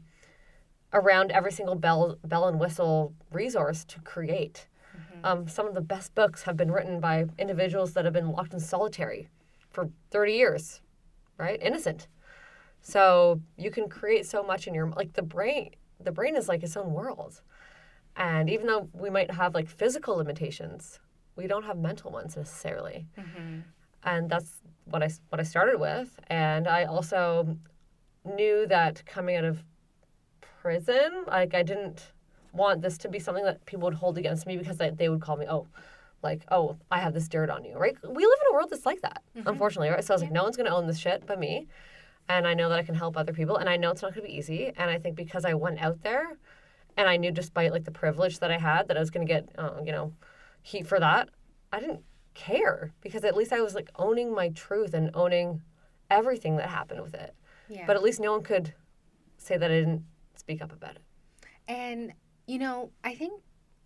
[0.94, 4.66] around every single bell bell and whistle resource to create.
[4.96, 5.26] Mm-hmm.
[5.26, 8.54] Um, some of the best books have been written by individuals that have been locked
[8.54, 9.28] in solitary
[9.68, 10.80] for 30 years,
[11.36, 11.60] right?
[11.60, 12.08] Innocent.
[12.80, 15.72] So you can create so much in your like the brain.
[16.00, 17.42] The brain is like its own world,
[18.16, 21.00] and even though we might have like physical limitations,
[21.36, 23.06] we don't have mental ones necessarily.
[23.18, 23.58] Mm-hmm
[24.04, 26.18] and that's what I what I started with.
[26.28, 27.56] And I also
[28.24, 29.62] knew that coming out of
[30.60, 32.12] prison, like I didn't
[32.52, 35.20] want this to be something that people would hold against me because they, they would
[35.20, 35.66] call me, oh,
[36.22, 37.96] like, oh, I have this dirt on you, right?
[38.02, 40.04] We live in a world that's like that, unfortunately, right?
[40.04, 41.68] So I was like, no one's going to own this shit but me.
[42.28, 43.56] And I know that I can help other people.
[43.56, 44.72] And I know it's not going to be easy.
[44.76, 46.36] And I think because I went out there
[46.96, 49.32] and I knew despite like the privilege that I had that I was going to
[49.32, 50.12] get, uh, you know,
[50.62, 51.28] heat for that,
[51.72, 52.02] I didn't
[52.38, 55.60] care because at least I was like owning my truth and owning
[56.08, 57.34] everything that happened with it.
[57.68, 57.84] Yeah.
[57.86, 58.72] But at least no one could
[59.36, 60.04] say that I didn't
[60.36, 61.02] speak up about it.
[61.66, 62.12] And
[62.46, 63.42] you know, I think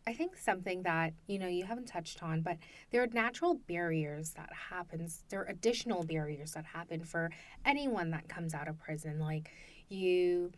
[0.07, 2.59] I think something that you know you haven't touched on, but
[2.91, 5.25] there are natural barriers that happens.
[5.31, 7.31] There are additional barriers that happen for
[7.65, 9.19] anyone that comes out of prison.
[9.19, 9.51] Like
[9.89, 10.53] you,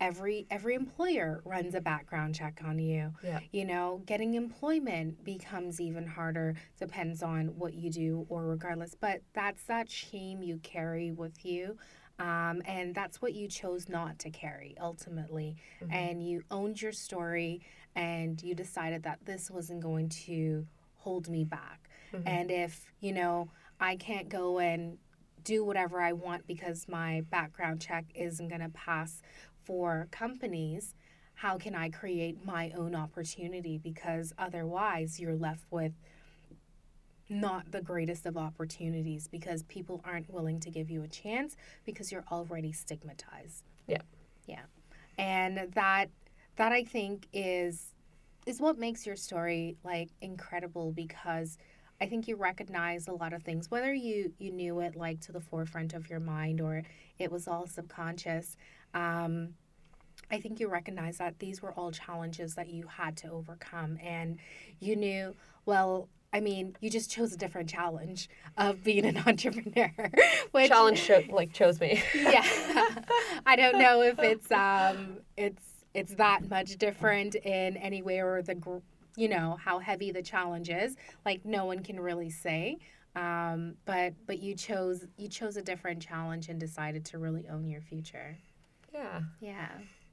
[0.00, 3.12] every every employer runs a background check on you.
[3.22, 3.40] Yeah.
[3.52, 6.54] You know, getting employment becomes even harder.
[6.78, 8.94] Depends on what you do or regardless.
[8.98, 11.76] But that's that shame you carry with you.
[12.18, 15.56] Um, and that's what you chose not to carry ultimately.
[15.90, 17.60] And you owned your story
[17.94, 21.88] and you decided that this wasn't going to hold me back.
[22.24, 24.96] And if, you know, I can't go and
[25.44, 29.20] do whatever I want because my background check isn't going to pass
[29.66, 30.94] for companies,
[31.34, 33.76] how can I create my own opportunity?
[33.76, 35.92] Because otherwise, you're left with
[37.28, 42.12] not the greatest of opportunities because people aren't willing to give you a chance because
[42.12, 43.64] you're already stigmatized.
[43.86, 44.02] Yeah.
[44.46, 44.62] Yeah.
[45.18, 46.10] And that
[46.56, 47.92] that I think is
[48.46, 51.58] is what makes your story like incredible because
[52.00, 55.32] I think you recognize a lot of things whether you you knew it like to
[55.32, 56.82] the forefront of your mind or
[57.18, 58.56] it was all subconscious.
[58.94, 59.54] Um,
[60.30, 64.38] I think you recognize that these were all challenges that you had to overcome and
[64.80, 69.90] you knew well I mean, you just chose a different challenge of being an entrepreneur.
[70.50, 72.02] Which, Challenge cho- like chose me.
[72.14, 72.44] yeah
[73.46, 75.62] i don't know if it's um it's
[75.94, 78.82] it's that much different in any way or the
[79.16, 82.76] you know how heavy the challenge is like no one can really say
[83.14, 87.66] um but but you chose you chose a different challenge and decided to really own
[87.68, 88.36] your future
[88.96, 89.20] yeah.
[89.40, 89.68] yeah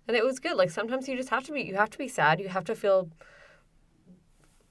[0.07, 0.57] And it was good.
[0.57, 2.39] Like sometimes you just have to be you have to be sad.
[2.39, 3.09] You have to feel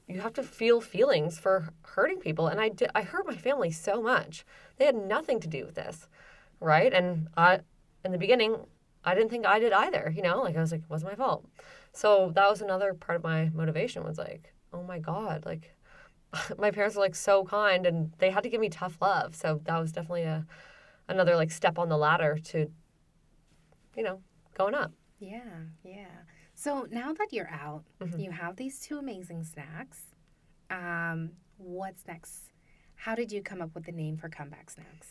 [0.09, 2.49] you have to feel feelings for hurting people.
[2.49, 4.45] And I did I hurt my family so much.
[4.77, 6.09] They had nothing to do with this.
[6.61, 6.93] Right?
[6.93, 7.61] And I
[8.05, 8.57] in the beginning
[9.05, 10.43] I didn't think I did either, you know?
[10.43, 11.45] Like I was like, it wasn't my fault.
[11.93, 15.75] So that was another part of my motivation was like, oh my God, like
[16.59, 19.35] my parents were like so kind and they had to give me tough love.
[19.35, 20.47] So that was definitely a
[21.09, 22.71] another like step on the ladder to
[23.97, 24.21] you know,
[24.55, 24.93] going up.
[25.19, 25.41] yeah
[25.85, 26.07] yeah
[26.55, 28.19] so now that you're out Mhm.
[28.25, 30.01] you have these two amazing snacks
[30.71, 32.53] um what's next
[32.97, 35.09] how did you come up with the name for comeback snacks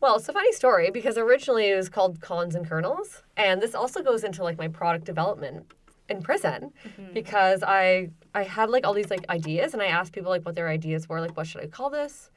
[0.00, 3.74] Well, it's a funny story because originally it was called Cons and Kernels, and this
[3.74, 5.72] also goes into like my product development
[6.10, 6.72] in prison
[7.14, 10.56] because I I had like all these like ideas and I asked people like what
[10.56, 12.30] their ideas were, like what should I call this,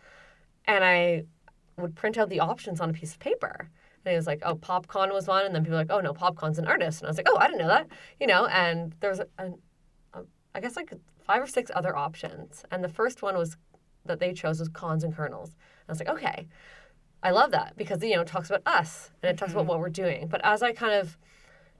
[0.65, 1.25] and I
[1.77, 3.69] would print out the options on a piece of paper.
[4.07, 6.13] And it was like, oh, PopCon was one, and then people were like, oh no,
[6.13, 7.87] PopCon's an artist, and I was like, oh, I didn't know that,
[8.21, 8.45] you know.
[8.47, 9.25] And there was, a,
[10.55, 10.93] I guess like
[11.25, 13.57] five or six other options, and the first one was
[14.05, 15.49] that they chose was Cons and Kernels.
[15.49, 16.47] And I was like, okay,
[17.21, 19.79] I love that because you know it talks about us and it talks about what
[19.79, 20.27] we're doing.
[20.27, 21.17] But as I kind of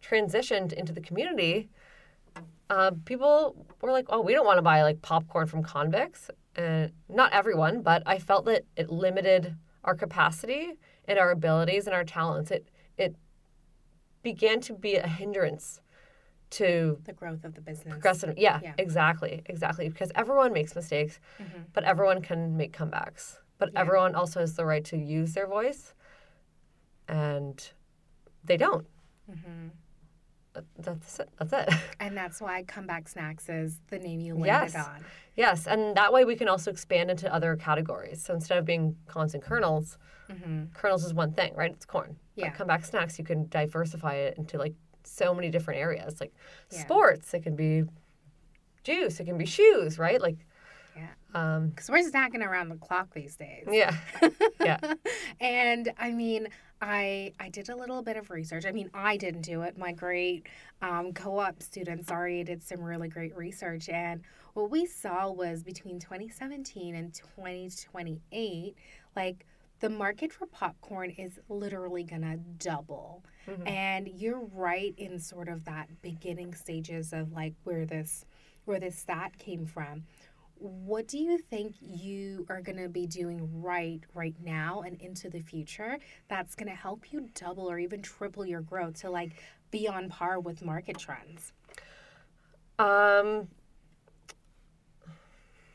[0.02, 1.70] transitioned into the community,
[2.70, 6.92] uh, people were like, "Oh, we don't want to buy like popcorn from convicts." And
[7.08, 10.74] not everyone, but I felt that it limited our capacity
[11.08, 12.52] and our abilities and our talents.
[12.52, 12.68] It
[12.98, 13.16] it
[14.24, 15.80] began to be a hindrance
[16.50, 18.38] to the growth of the business progressive.
[18.38, 18.74] Yeah, Yeah.
[18.78, 19.90] exactly, exactly.
[19.90, 21.66] Because everyone makes mistakes, Mhm.
[21.74, 23.38] but everyone can make comebacks.
[23.58, 23.82] But Yeah.
[23.82, 25.94] everyone also has the right to use their voice,
[27.08, 27.72] and
[28.44, 28.88] they don't.
[29.30, 29.72] Mhm.
[30.58, 31.30] That- That's it.
[31.38, 31.74] That's it.
[32.00, 34.88] And that's why Comeback Snacks is the name you landed Yes.
[34.88, 35.04] on.
[35.36, 38.24] yes, and that way we can also expand into other categories.
[38.24, 39.98] So instead of being Cons and Kernels,
[40.30, 41.72] hmm kernels is one thing, right?
[41.72, 42.18] It's corn.
[42.36, 42.50] Yeah.
[42.50, 46.34] But comeback snacks, you can diversify it into like so many different areas, like
[46.72, 46.82] Yeah.
[46.82, 47.34] sports.
[47.34, 47.84] It can be
[48.84, 49.20] juice.
[49.20, 50.22] It can be shoes, right?
[50.22, 50.38] Like,
[50.96, 51.08] Yeah.
[51.34, 53.68] um, Because we're snacking around the clock these days.
[53.72, 53.96] yeah,
[54.60, 54.80] yeah.
[55.40, 56.48] and I mean,
[56.82, 58.66] I I did a little bit of research.
[58.66, 59.78] I mean, I didn't do it.
[59.78, 60.48] My great
[60.82, 64.22] um, co-op students already did some really great research, and
[64.54, 68.76] what we saw was between 2017 and 2028,
[69.16, 69.46] like
[69.80, 73.24] the market for popcorn is literally gonna double.
[73.48, 73.68] Mhm.
[73.68, 78.26] And you're right in sort of that beginning stages of like where this
[78.66, 80.04] where this stat came from.
[80.60, 85.30] What do you think you are going to be doing right right now and into
[85.30, 89.34] the future that's going to help you double or even triple your growth to like
[89.72, 91.54] be on par with market trends?
[92.80, 93.48] Um,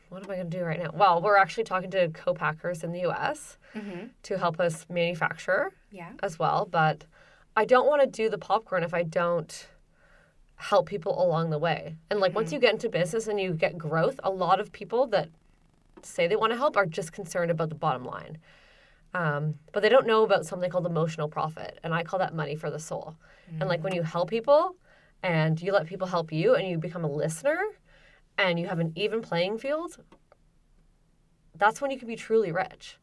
[0.09, 0.91] what am I going to do right now?
[0.93, 3.57] Well, we're actually talking to co-packers in the U.S.
[3.75, 4.07] Mm-hmm.
[4.23, 6.11] to help us manufacture Yeah.
[6.21, 6.67] as well.
[6.69, 7.05] But
[7.55, 9.67] I don't want to do the popcorn if I don't
[10.63, 11.97] help people along the way.
[12.09, 15.07] And like once you get into business and you get growth, a lot of people
[15.07, 15.29] that
[16.01, 18.37] say they want to help are just concerned about the bottom line.
[19.13, 21.79] Um, but they don't know about something called emotional profit.
[21.83, 23.15] And I call that money for the soul.
[23.59, 24.75] And like when you help people
[25.21, 27.59] and you let people help you and you become a listener
[28.37, 29.97] and you have an even playing field,
[31.57, 32.97] that's when you can be truly rich.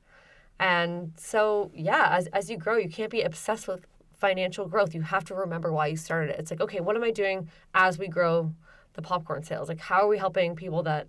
[0.58, 3.86] And so, yeah, as, as you grow, you can't be obsessed with
[4.20, 4.94] financial growth.
[4.94, 6.38] You have to remember why you started it.
[6.38, 8.54] It's like, okay, what am I doing as we grow
[8.92, 9.68] the popcorn sales?
[9.68, 11.08] Like, how are we helping people that,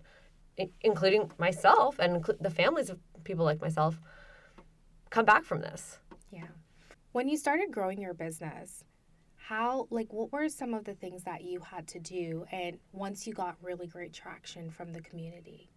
[0.82, 4.00] including myself and the families of people like myself,
[5.10, 6.00] come back from this?
[6.32, 6.47] Yeah.
[7.12, 8.86] When you started growing your business,
[9.36, 13.28] how like what were some of the things that you had to do and once
[13.28, 15.69] you got really great traction from the community?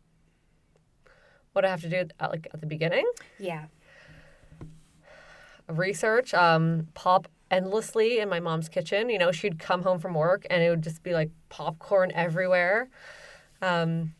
[1.52, 3.06] What I have to do at, like at the beginning?
[3.38, 3.64] Yeah.
[5.68, 9.08] Research, um, pop endlessly in my mom's kitchen.
[9.08, 12.88] You know, she'd come home from work and it would just be like popcorn everywhere.
[13.62, 14.14] Um,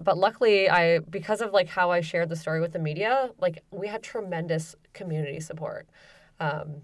[0.00, 3.62] but luckily, I because of like how I shared the story with the media, like
[3.70, 5.88] we had tremendous community support.
[6.40, 6.82] Um,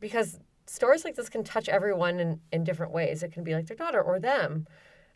[0.00, 3.22] because stories like this can touch everyone in, in different ways.
[3.22, 4.66] It can be like their daughter or them.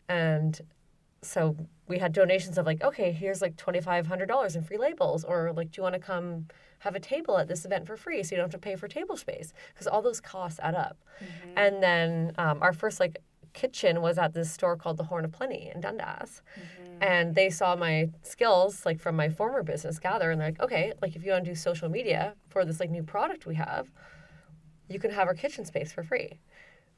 [0.09, 0.59] And
[1.21, 1.55] so
[1.87, 5.23] we had donations of like, okay, here's like twenty five hundred dollars in free labels,
[5.23, 6.47] or like, do you want to come
[6.83, 8.87] have a table at this event for free, so you don't have to pay for
[8.87, 10.97] table space because all those costs add up.
[11.55, 13.19] And then um, our first like
[13.53, 16.41] kitchen was at this store called the Horn of Plenty in Dundas,
[16.99, 20.93] and they saw my skills like from my former business Gather, and they're like, okay,
[21.01, 23.89] like if you want to do social media for this like new product we have,
[24.89, 26.39] you can have our kitchen space for free.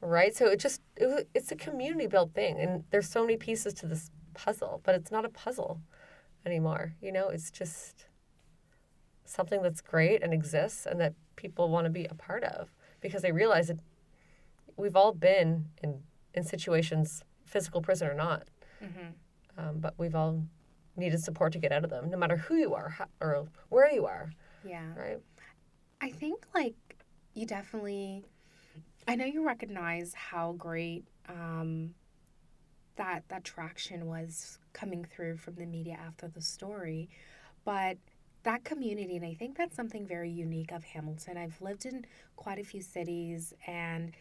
[0.00, 0.34] Right?
[0.34, 3.86] So it just it, it's a community built thing and there's so many pieces to
[3.86, 5.80] this puzzle but it's not a puzzle
[6.44, 7.28] anymore you know?
[7.28, 8.06] It's just
[9.28, 13.22] something that's great and exists and that people want to be a part of because
[13.22, 13.78] they realize that
[14.76, 16.02] we've all been in
[16.34, 18.48] in situations physical prison or not.
[19.58, 20.42] Um, but we've all
[20.96, 23.90] needed support to get out of them no matter who you are how, or where
[23.90, 24.30] you are
[24.64, 24.94] Yeah.
[24.96, 25.18] right?
[26.00, 26.74] I think like
[27.34, 28.24] you definitely
[29.08, 31.94] I know you recognize how great um
[32.96, 37.08] that that traction was coming through from the media after the story,
[37.64, 37.98] but
[38.46, 41.36] that community and I think that's something very unique of Hamilton.
[41.36, 42.06] I've lived in
[42.36, 44.12] quite a few cities and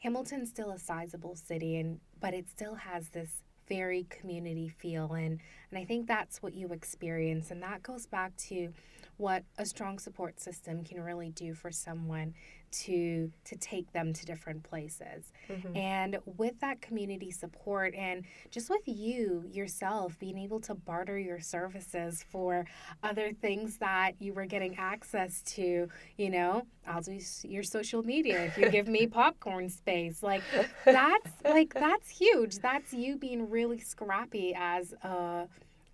[0.00, 5.40] Hamilton's still a sizable city and but it still has this very community feel and
[5.70, 8.74] and I think that's what you experience and that goes back to
[9.16, 12.34] what a strong support system can really do for someone
[12.72, 15.32] to to take them to different places.
[15.48, 15.76] Mm-hmm.
[15.76, 21.40] And with that community support and just with you yourself being able to barter your
[21.40, 22.66] services for
[23.02, 28.44] other things that you were getting access to, you know, I'll do your social media
[28.44, 30.22] if you give me popcorn space.
[30.22, 30.42] Like
[30.84, 32.58] that's like that's huge.
[32.58, 35.48] That's you being really scrappy as a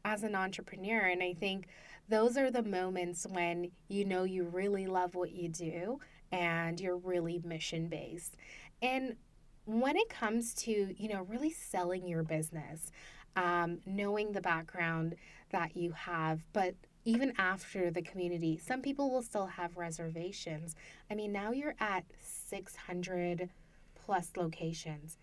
[0.05, 1.67] as an entrepreneur and I think
[2.09, 6.01] those are the moments when you know you really love what you do
[6.33, 8.37] and you're really mission based.
[8.83, 9.17] And
[9.65, 12.91] when it comes to, you know, really selling your business,
[13.37, 15.15] um, knowing the background
[15.51, 20.75] that you have, but even after the community, some people will still have reservations.
[21.11, 23.49] I mean, now you're at 600
[23.95, 25.17] plus locations.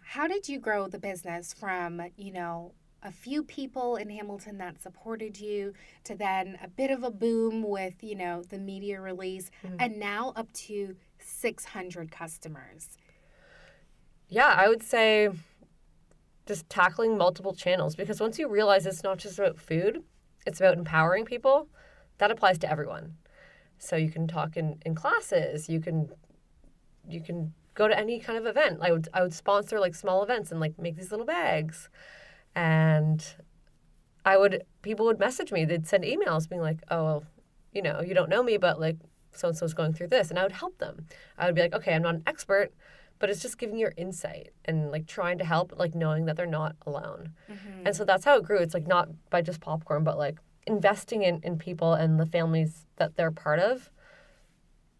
[0.00, 4.80] How did you grow the business from, you know, a few people in Hamilton that
[4.80, 5.72] supported you
[6.04, 9.76] to then a bit of a boom with, you know, the media release mm-hmm.
[9.78, 12.98] and now up to 600 customers?
[14.28, 15.30] Yeah, I would say
[16.46, 20.02] just tackling multiple channels because once you realize it's not just about food,
[20.46, 21.68] it's about empowering people,
[22.18, 23.14] that applies to everyone.
[23.78, 26.10] So you can talk in, in classes, you can
[27.08, 28.78] you can go to any kind of event.
[28.82, 31.88] I would I would sponsor like small events and like make these little bags.
[32.54, 33.24] And
[34.24, 37.24] I would people would message me, they'd send emails being like, "Oh, well,
[37.72, 38.96] you know, you don't know me, but like
[39.32, 41.06] so and so's going through this." And I would help them.
[41.38, 42.72] I would be like, "Okay, I'm not an expert,
[43.18, 46.46] but it's just giving your insight and like trying to help like knowing that they're
[46.46, 47.86] not alone mm-hmm.
[47.86, 51.22] and so that's how it grew it's like not by just popcorn but like investing
[51.22, 53.90] in, in people and the families that they're part of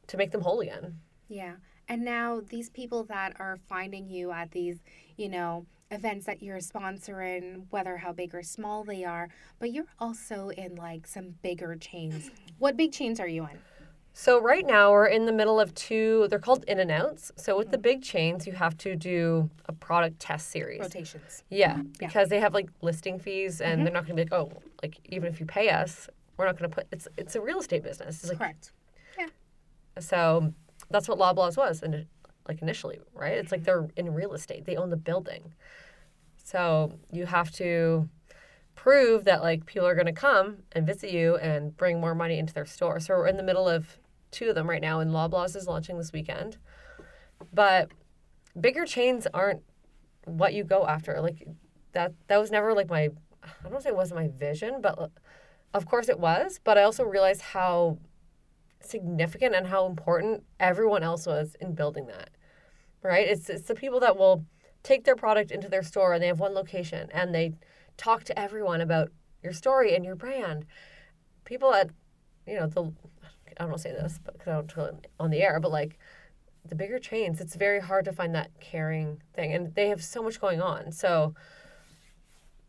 [0.07, 1.55] to make them whole again Yeah.
[1.89, 4.81] And now these people that are finding you at these,
[5.17, 9.29] you know, events that you're sponsoring, whether how big or small they are,
[9.59, 12.31] but you're also in like some bigger chains.
[12.59, 13.59] What big chains are you in?
[14.13, 16.27] So right now we're in the middle of two.
[16.29, 17.31] They're called in and outs.
[17.37, 17.83] So with the mm.
[17.83, 20.81] big chains, you have to do a product test series.
[20.81, 21.45] Rotations.
[21.49, 21.83] Yeah, Yeah.
[21.99, 23.95] because they have like listing fees, and they're mm-hmm.
[23.95, 26.71] not going to be like, oh, like even if you pay us, we're not going
[26.71, 26.87] to put.
[26.91, 28.21] It's it's a real estate business.
[28.21, 28.73] It's like Correct.
[29.19, 29.29] Yeah.
[30.01, 30.53] So
[30.91, 32.07] that's what Loblaws was, and
[32.49, 33.35] like initially, right?
[33.35, 33.65] It's like mm-hmm.
[33.67, 34.65] they're in real estate.
[34.65, 35.53] They own the building,
[36.45, 38.09] so you have to
[38.75, 42.39] prove that like people are going to come and visit you and bring more money
[42.39, 42.99] into their store.
[42.99, 43.99] So we're in the middle of
[44.31, 46.57] two of them right now, and Loblaws is launching this weekend.
[47.53, 47.91] But
[48.59, 49.63] bigger chains aren't
[50.25, 51.21] what you go after.
[51.21, 51.47] Like
[51.93, 53.11] that that was never like my
[53.43, 55.11] I don't say it wasn't my vision, but
[55.75, 56.61] of course it was.
[56.63, 57.99] But I also realized how
[58.81, 62.31] significant and how important everyone else was in building that.
[63.03, 63.29] Right?
[63.29, 64.45] It's it's the people that will
[64.83, 67.53] take their product into their store and they have one location and they
[67.97, 69.11] talk to everyone about
[69.43, 70.67] your story and your brand.
[71.45, 71.91] People at
[72.47, 75.31] you know the I don't want to say this, but I don't tell it on
[75.31, 75.99] the air, but like
[76.65, 80.23] the bigger chains, it's very hard to find that caring thing, and they have so
[80.23, 80.93] much going on.
[80.93, 81.35] So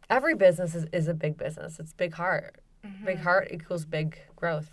[0.09, 1.79] every business is, is a big business.
[1.79, 2.61] It's big heart.
[3.05, 3.23] Big mm-hmm.
[3.23, 4.71] heart equals big growth.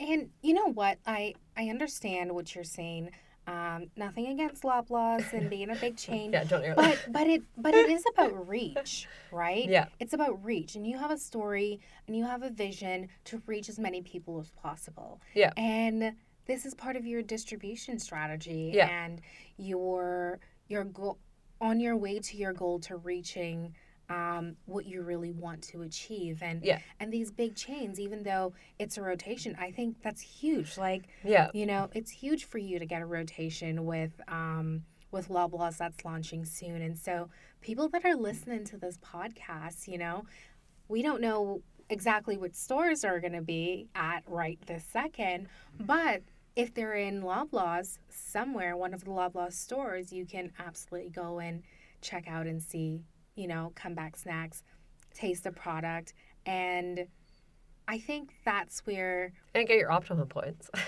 [0.00, 0.98] And you know what?
[1.06, 3.10] I I understand what you're saying.
[3.48, 6.32] Um, nothing against Loblaws and being a big chain.
[6.32, 9.66] Yeah, don't but but it but it is about reach, right?
[9.68, 9.86] Yeah.
[10.00, 13.68] It's about reach, and you have a story and you have a vision to reach
[13.70, 15.20] as many people as possible.
[15.34, 15.52] Yeah.
[15.56, 16.12] And
[16.46, 18.88] this is part of your distribution strategy Yeah.
[18.88, 19.20] and
[19.56, 21.18] your your goal
[21.60, 23.74] on your way to your goal to reaching
[24.10, 26.78] um, what you really want to achieve and Yeah.
[27.00, 31.50] and these big chains even though it's a rotation i think that's huge like Yeah.
[31.52, 36.04] you know it's huge for you to get a rotation with um with loblaws that's
[36.04, 37.28] launching soon and so
[37.60, 40.24] people that are listening to this podcast you know
[40.88, 45.48] we don't know exactly what stores are going to be at right this second
[45.78, 46.22] but
[46.56, 51.62] if they're in loblaws somewhere one of the loblaws stores you can absolutely go and
[52.00, 53.00] check out and see
[53.38, 54.62] you know comeback snacks
[55.14, 56.12] taste the product
[56.46, 57.06] and
[57.86, 60.70] i think that's where And get your optimum points.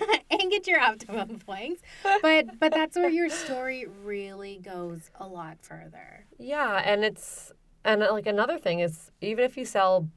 [0.30, 1.82] and get your optimum points.
[2.22, 6.26] But but that's where your story really goes a lot further.
[6.38, 7.52] yeah, and it's
[7.84, 10.08] and like another thing is even if you sell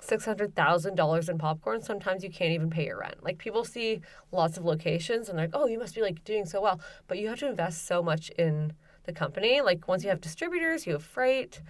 [0.00, 3.22] six hundred thousand dollars in popcorn, sometimes you can't even pay your rent.
[3.22, 6.46] Like people see lots of locations and they're like, oh, you must be like doing
[6.46, 8.72] so well, but you have to invest so much in
[9.08, 9.60] the company.
[9.60, 11.60] Like once you have distributors, you have freight,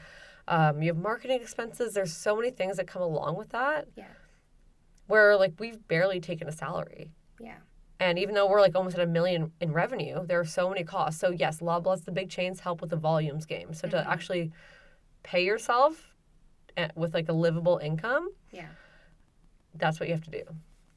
[0.48, 1.94] um, you have marketing expenses.
[1.94, 3.86] There's so many things that come along with that.
[3.96, 4.04] Yeah.
[5.06, 7.12] Where like we've barely taken a salary.
[7.40, 7.58] Yeah.
[8.00, 10.84] And even though we're like almost at a million in revenue, there are so many
[10.84, 11.18] costs.
[11.20, 13.72] So yes, Loblaws, the big chains help with the volumes game.
[13.72, 14.52] So to actually
[15.22, 16.12] pay yourself
[16.76, 18.68] eh, with like a livable income, Yeah.
[19.74, 20.42] that's what you have to do.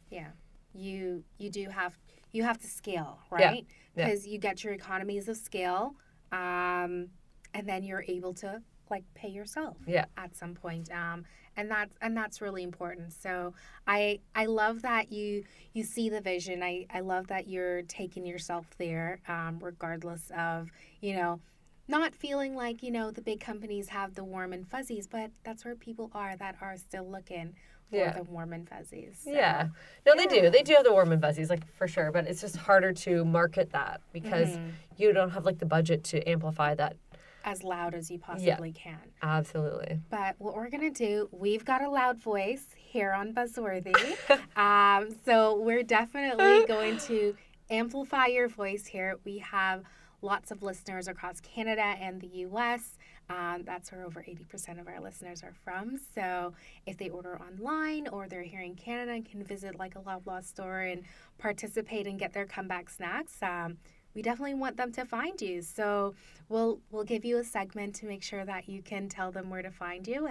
[0.10, 0.28] Yeah.
[0.74, 1.98] You you do have
[2.32, 3.46] you have to scale, Yeah.
[3.46, 3.66] right?
[3.96, 4.06] Yeah.
[4.06, 5.96] Because you get your economies of scale,
[6.32, 7.08] um,
[7.54, 10.06] and then you're able to like pay yourself Yeah.
[10.18, 10.92] at some point.
[10.92, 11.24] Um,
[11.58, 13.12] and that's and that's really important.
[13.14, 13.54] So
[13.88, 16.64] I I love that you you see the vision.
[16.64, 20.70] I I love that you're taking yourself there, um, regardless of
[21.02, 21.40] you know.
[21.88, 25.66] Not feeling like, you know, the big companies have the warm and fuzzies, but that's
[25.66, 27.54] where people are that are still looking
[27.92, 28.14] Yeah.
[28.14, 29.20] the warm and fuzzies.
[29.24, 29.68] So, Yeah.
[30.06, 30.50] No, they do.
[30.50, 32.12] They do have the warm and fuzzies, like for sure.
[32.12, 34.70] But it's just harder to market that because Mm-hmm.
[34.98, 36.96] you don't have like the budget to amplify that.
[37.44, 39.00] as loud as you possibly can.
[39.24, 40.00] Absolutely.
[40.12, 43.96] But what we're gonna do, we've got a loud voice here on Buzzworthy,
[44.56, 47.36] um, so we're definitely going to
[47.72, 49.18] amplify your voice here.
[49.26, 49.84] We have
[50.22, 52.98] lots of listeners across Canada and the U.S.
[53.30, 55.98] Um, that's where over 80% of our listeners are from.
[56.14, 56.54] So
[56.86, 60.44] if they order online or they're here in Canada and can visit like a Loblaw
[60.44, 61.04] store and
[61.38, 63.78] participate and get their comeback snacks, um,
[64.14, 65.62] we definitely want them to find you.
[65.62, 66.16] So
[66.50, 69.62] we'll we'll give you a segment to make sure that you can tell them where
[69.62, 70.31] to find you.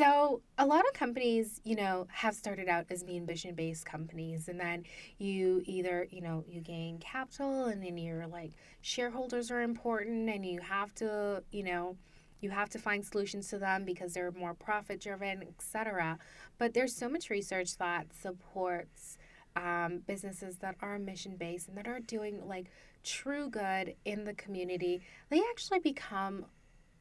[0.00, 4.58] So a lot of companies, you know, have started out as being mission-based companies, and
[4.58, 4.84] then
[5.18, 10.46] you either, you know, you gain capital, and then you're like shareholders are important, and
[10.46, 11.98] you have to, you know,
[12.40, 16.18] you have to find solutions to them because they're more profit-driven, etc.
[16.56, 19.18] But there's so much research that supports
[19.54, 22.70] um, businesses that are mission-based and that are doing like
[23.04, 25.02] true good in the community.
[25.28, 26.46] They actually become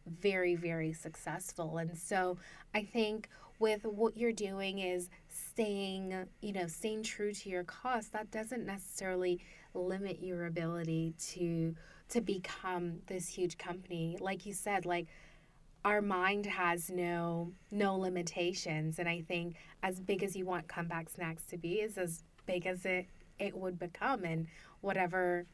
[0.09, 1.77] very very successful.
[1.77, 2.37] And so
[2.73, 3.29] i think
[3.59, 8.65] with what you're doing is staying you know staying true to your cause that doesn't
[8.65, 9.39] necessarily
[9.73, 11.75] limit your ability to
[12.07, 14.17] to become this huge company.
[14.19, 15.07] Like you said like
[15.85, 18.99] our mind has no no limitations.
[18.99, 22.65] And i think as big as you want comeback snacks to be is as big
[22.65, 23.07] as it
[23.37, 24.23] it would become.
[24.23, 24.47] And
[24.81, 25.45] whatever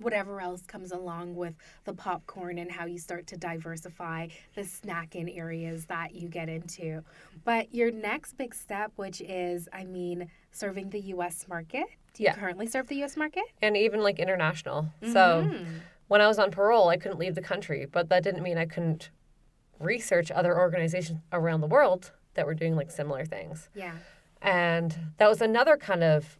[0.00, 5.36] whatever else comes along with the popcorn and how you start to diversify the snacking
[5.36, 7.02] areas that you get into.
[7.44, 11.84] But your next big step, which is, I mean, serving the US market.
[12.14, 12.34] Do you Yeah.
[12.34, 13.44] currently serve the US market?
[13.62, 14.88] and even like international.
[15.02, 15.80] So Mhm.
[16.08, 18.66] when I was on parole, I couldn't leave the country, but that didn't mean I
[18.66, 19.10] couldn't
[19.78, 23.68] research other organizations around the world that were doing like similar things.
[23.74, 23.92] Yeah.
[24.42, 26.38] And that was another kind of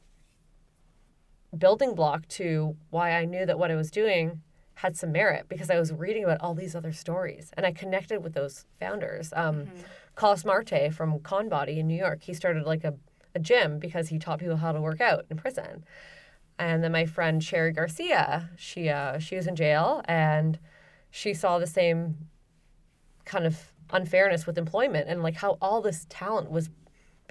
[1.61, 4.43] building block to why I knew that what I was doing
[4.75, 8.25] had some merit because I was reading about all these other stories and I connected
[8.25, 9.33] with those founders.
[9.37, 9.69] Um,
[10.15, 12.95] Coss Marte from Conbody in New York, he started like a,
[13.35, 15.85] a gym because he taught people how to work out in prison.
[16.59, 20.59] And then my friend Sherry Garcia, she uh, she was in jail and
[21.11, 22.17] she saw the same
[23.25, 26.71] kind of unfairness with employment and like how all this talent was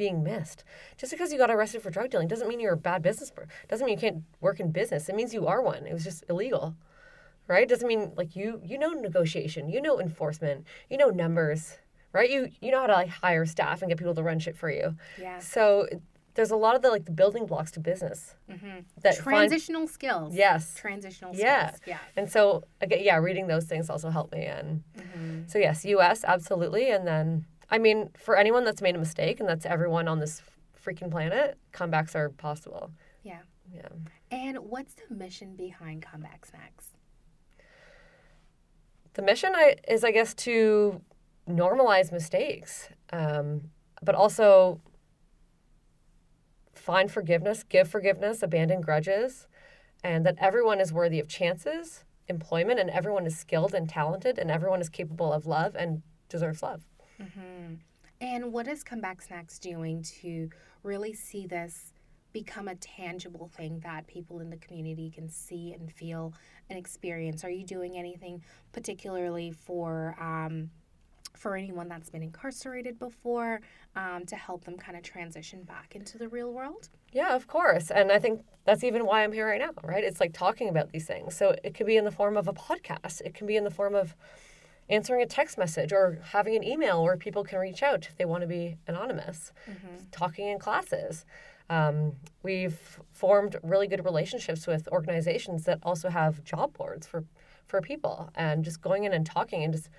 [0.04, 0.64] being missed.
[0.98, 3.52] Just because you got arrested for drug dealing doesn't mean you're a bad business person.
[3.70, 5.10] Doesn't mean you can't work in business.
[5.10, 5.86] It means you are one.
[5.86, 6.76] It was just illegal.
[7.48, 7.68] Right?
[7.68, 11.62] Doesn't mean like you you know negotiation, you know enforcement, you know numbers,
[12.14, 12.30] right?
[12.30, 14.70] You you know how to like hire staff and get people to run shit for
[14.72, 14.96] you.
[15.20, 15.40] Yeah.
[15.40, 15.88] So
[16.36, 18.78] there's a lot of the like the building blocks to business mm-hmm.
[19.04, 20.36] that find Transitional skills.
[20.36, 20.76] yes.
[20.76, 21.68] Transitional Yeah.
[21.72, 21.82] skills.
[21.88, 21.98] Yeah.
[22.16, 24.44] And so again, yeah, reading those things also helped me.
[24.46, 25.48] And Mm-hmm.
[25.52, 26.24] so yes, U.S.
[26.36, 26.86] absolutely.
[26.96, 30.42] And then I mean, for anyone that's made a mistake, and that's everyone on this
[30.84, 32.92] freaking planet, comebacks are possible.
[33.24, 33.40] Yeah.
[33.74, 33.90] Yeah.
[34.32, 36.88] And what's the mission behind Comeback Snacks?
[39.14, 41.02] The mission I, is, I guess, to
[41.48, 43.70] normalize mistakes, um,
[44.02, 44.82] but also
[46.74, 49.48] find forgiveness, give forgiveness, abandon grudges,
[50.04, 54.50] and that everyone is worthy of chances, employment, and everyone is skilled and talented, and
[54.50, 56.84] everyone is capable of love and deserves love.
[57.22, 57.76] Mm-hmm.
[58.22, 60.50] And what is Comeback Snacks doing to
[60.84, 61.94] really see this
[62.32, 66.34] become a tangible thing that people in the community can see and feel
[66.70, 67.44] and experience?
[67.44, 70.70] Are you doing anything particularly for um,
[71.36, 73.62] for anyone that's been incarcerated before
[73.96, 76.90] um, to help them kind of transition back into the real world?
[77.14, 77.92] Yeah, of course.
[77.92, 80.04] And I think that's even why I'm here right now, right?
[80.04, 81.36] It's like talking about these things.
[81.36, 83.72] So it could be in the form of a podcast, it can be in the
[83.72, 84.16] form of
[84.90, 88.26] answering a text message or having an email where people can reach out if they
[88.26, 89.52] want to be anonymous,
[90.12, 91.26] talking in classes.
[91.70, 97.24] Um, we've formed really good relationships with organizations that also have job boards for,
[97.68, 99.90] for people and just going in and talking and just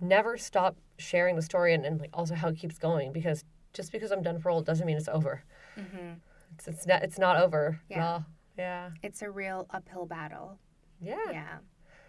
[0.00, 3.44] never stop sharing the story and, and like also how it keeps going because
[3.74, 5.42] just because I'm done for parole doesn't mean it's over.
[5.78, 6.14] Mm-hmm.
[6.54, 7.78] It's it's not it's not over.
[7.90, 7.98] Yeah.
[7.98, 8.24] No.
[8.56, 8.90] Yeah.
[9.02, 10.58] It's a real uphill battle.
[11.00, 11.30] Yeah.
[11.30, 11.58] Yeah.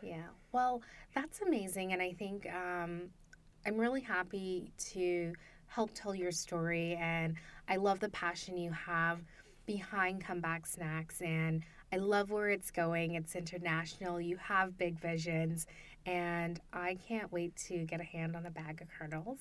[0.01, 0.27] Yeah.
[0.51, 0.81] Well,
[1.15, 1.93] that's amazing.
[1.93, 3.03] And I think um,
[3.65, 5.33] I'm really happy to
[5.67, 6.95] help tell your story.
[6.95, 7.35] And
[7.67, 9.19] I love the passion you have
[9.65, 11.21] behind Comeback Snacks.
[11.21, 13.15] And I love where it's going.
[13.15, 14.21] It's international.
[14.21, 15.67] You have big visions.
[16.05, 19.39] And I can't wait to get a hand on a bag of kernels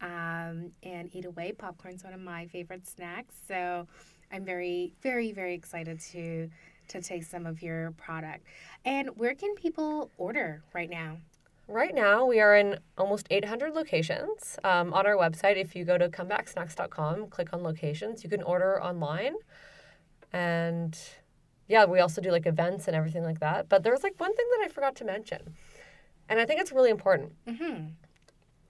[0.00, 1.52] um, and eat away.
[1.52, 3.36] Popcorn's one of my favorite snacks.
[3.46, 3.86] So
[4.32, 6.50] I'm very, very, very excited to
[6.88, 8.44] to taste some of your product.
[8.84, 11.18] And where can people order right now?
[11.66, 14.58] Right now, we are in almost 800 locations.
[14.64, 18.82] Um, on our website, if you go to comebacksnacks.com, click on locations, you can order
[18.82, 19.34] online.
[20.32, 20.98] And
[21.68, 23.68] yeah, we also do like events and everything like that.
[23.68, 25.54] But there's like one thing that I forgot to mention.
[26.28, 27.32] And I think it's really important.
[27.46, 27.88] Mm-hmm.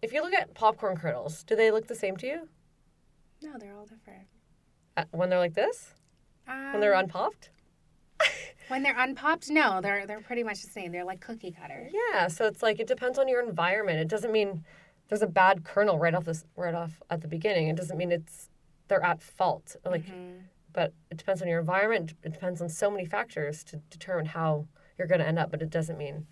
[0.02, 2.48] If you look at popcorn kernels, do they look the same to you
[3.42, 4.26] No, they're all different.
[4.96, 5.94] uh, when they're like this?
[6.46, 7.50] When they're Um, unpopped?
[8.68, 10.92] When they're unpopped, no, they're they're pretty much the same.
[10.92, 11.88] They're like cookie cutter.
[12.12, 13.98] Yeah, so it's like it depends on your environment.
[13.98, 14.64] It doesn't mean
[15.08, 17.68] there's a bad kernel right off this right off at the beginning.
[17.68, 18.50] It doesn't mean it's
[18.88, 19.76] they're at fault.
[19.84, 20.42] Like, Mhm.
[20.72, 22.14] but it depends on your environment.
[22.22, 24.66] It depends on so many factors to determine how
[24.96, 25.50] you're going to end up.
[25.50, 26.26] But it doesn't mean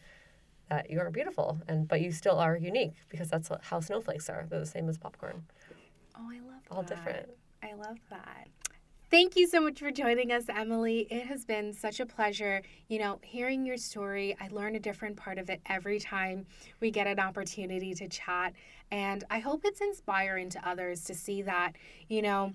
[0.69, 4.29] that you aren't beautiful, and but you still are unique because that's what, how snowflakes
[4.29, 4.47] are.
[4.49, 5.45] They're the same as popcorn,
[6.19, 6.73] Oh, I love that.
[6.75, 6.89] all that.
[6.89, 7.29] different.
[7.63, 8.49] I love that.
[9.09, 11.07] Thank you so much for joining us, Emily.
[11.09, 14.37] It has been such a pleasure, you know, hearing your story.
[14.41, 16.45] I learn a different part of it every time
[16.81, 18.53] we get an opportunity to chat.
[18.91, 21.75] And I hope it's inspiring to others to see that,
[22.09, 22.55] you know,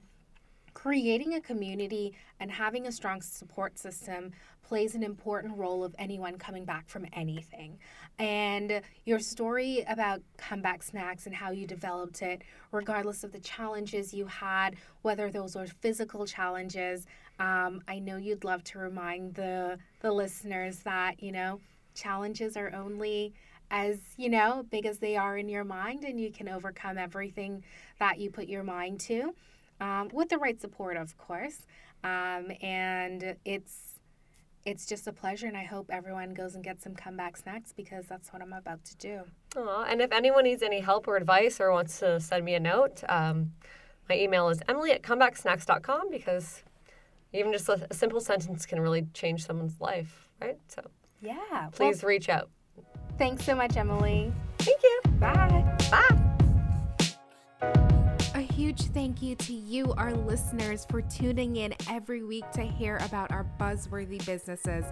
[0.74, 4.32] creating a community and having a strong support system
[4.72, 7.78] plays an important role of anyone coming back from anything.
[8.20, 12.42] And your story about comeback snacks and how you developed it,
[12.72, 17.06] regardless of the challenges you had, whether those were physical challenges,
[17.38, 21.60] um, I know you'd love to remind the the listeners that you know
[21.94, 23.34] challenges are only
[23.72, 27.62] as you know big as they are in your mind, and you can overcome everything
[28.00, 29.36] that you put your mind to
[29.82, 31.58] um, with the right support, of course.
[32.06, 33.91] Um, and it's
[34.66, 38.06] it's just a pleasure, and I hope everyone goes and gets some comeback snacks because
[38.06, 39.22] that's what I'm about to do.
[39.58, 42.60] Aw, and if anyone needs any help or advice or wants to send me a
[42.60, 43.52] note, um,
[44.10, 46.64] my email is emily at comebacksnacks.com because
[47.34, 50.58] even just a, a simple sentence can really change someone's life, right?
[50.68, 50.82] So
[51.22, 51.70] Yeah.
[51.72, 52.50] please reach out.
[53.18, 54.32] Thanks so much, Emily.
[54.58, 55.02] Thank you.
[55.20, 55.78] Bye.
[55.92, 56.28] Bye.
[58.62, 63.32] Huge thank you to you, our listeners, for tuning in every week to hear about
[63.32, 64.86] our buzzworthy businesses.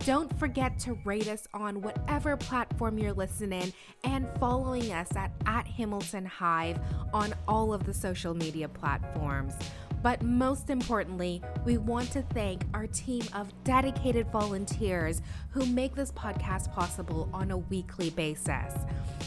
[0.00, 5.68] Don't forget to rate us on whatever platform you're listening and following us at, at
[5.68, 6.80] Hamilton Hive
[7.14, 9.54] on all of the social media platforms.
[10.02, 16.10] But most importantly, we want to thank our team of dedicated volunteers who make this
[16.10, 18.74] podcast possible on a weekly basis.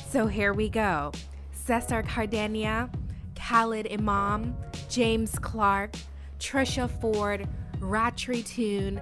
[0.09, 1.13] So here we go
[1.53, 2.89] Cesar Cardania,
[3.35, 4.55] Khalid Imam,
[4.89, 5.95] James Clark,
[6.39, 7.47] Trisha Ford,
[7.79, 9.01] Ratri Toon,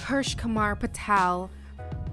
[0.00, 1.50] Hirsch Kumar Patel,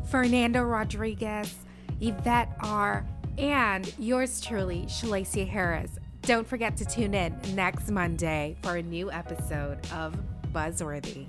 [0.06, 1.56] Fernando Rodriguez,
[2.00, 3.06] Yvette R.,
[3.38, 6.00] and yours truly, Shalacia Harris.
[6.22, 10.18] Don't forget to tune in next Monday for a new episode of
[10.54, 11.28] Buzzworthy.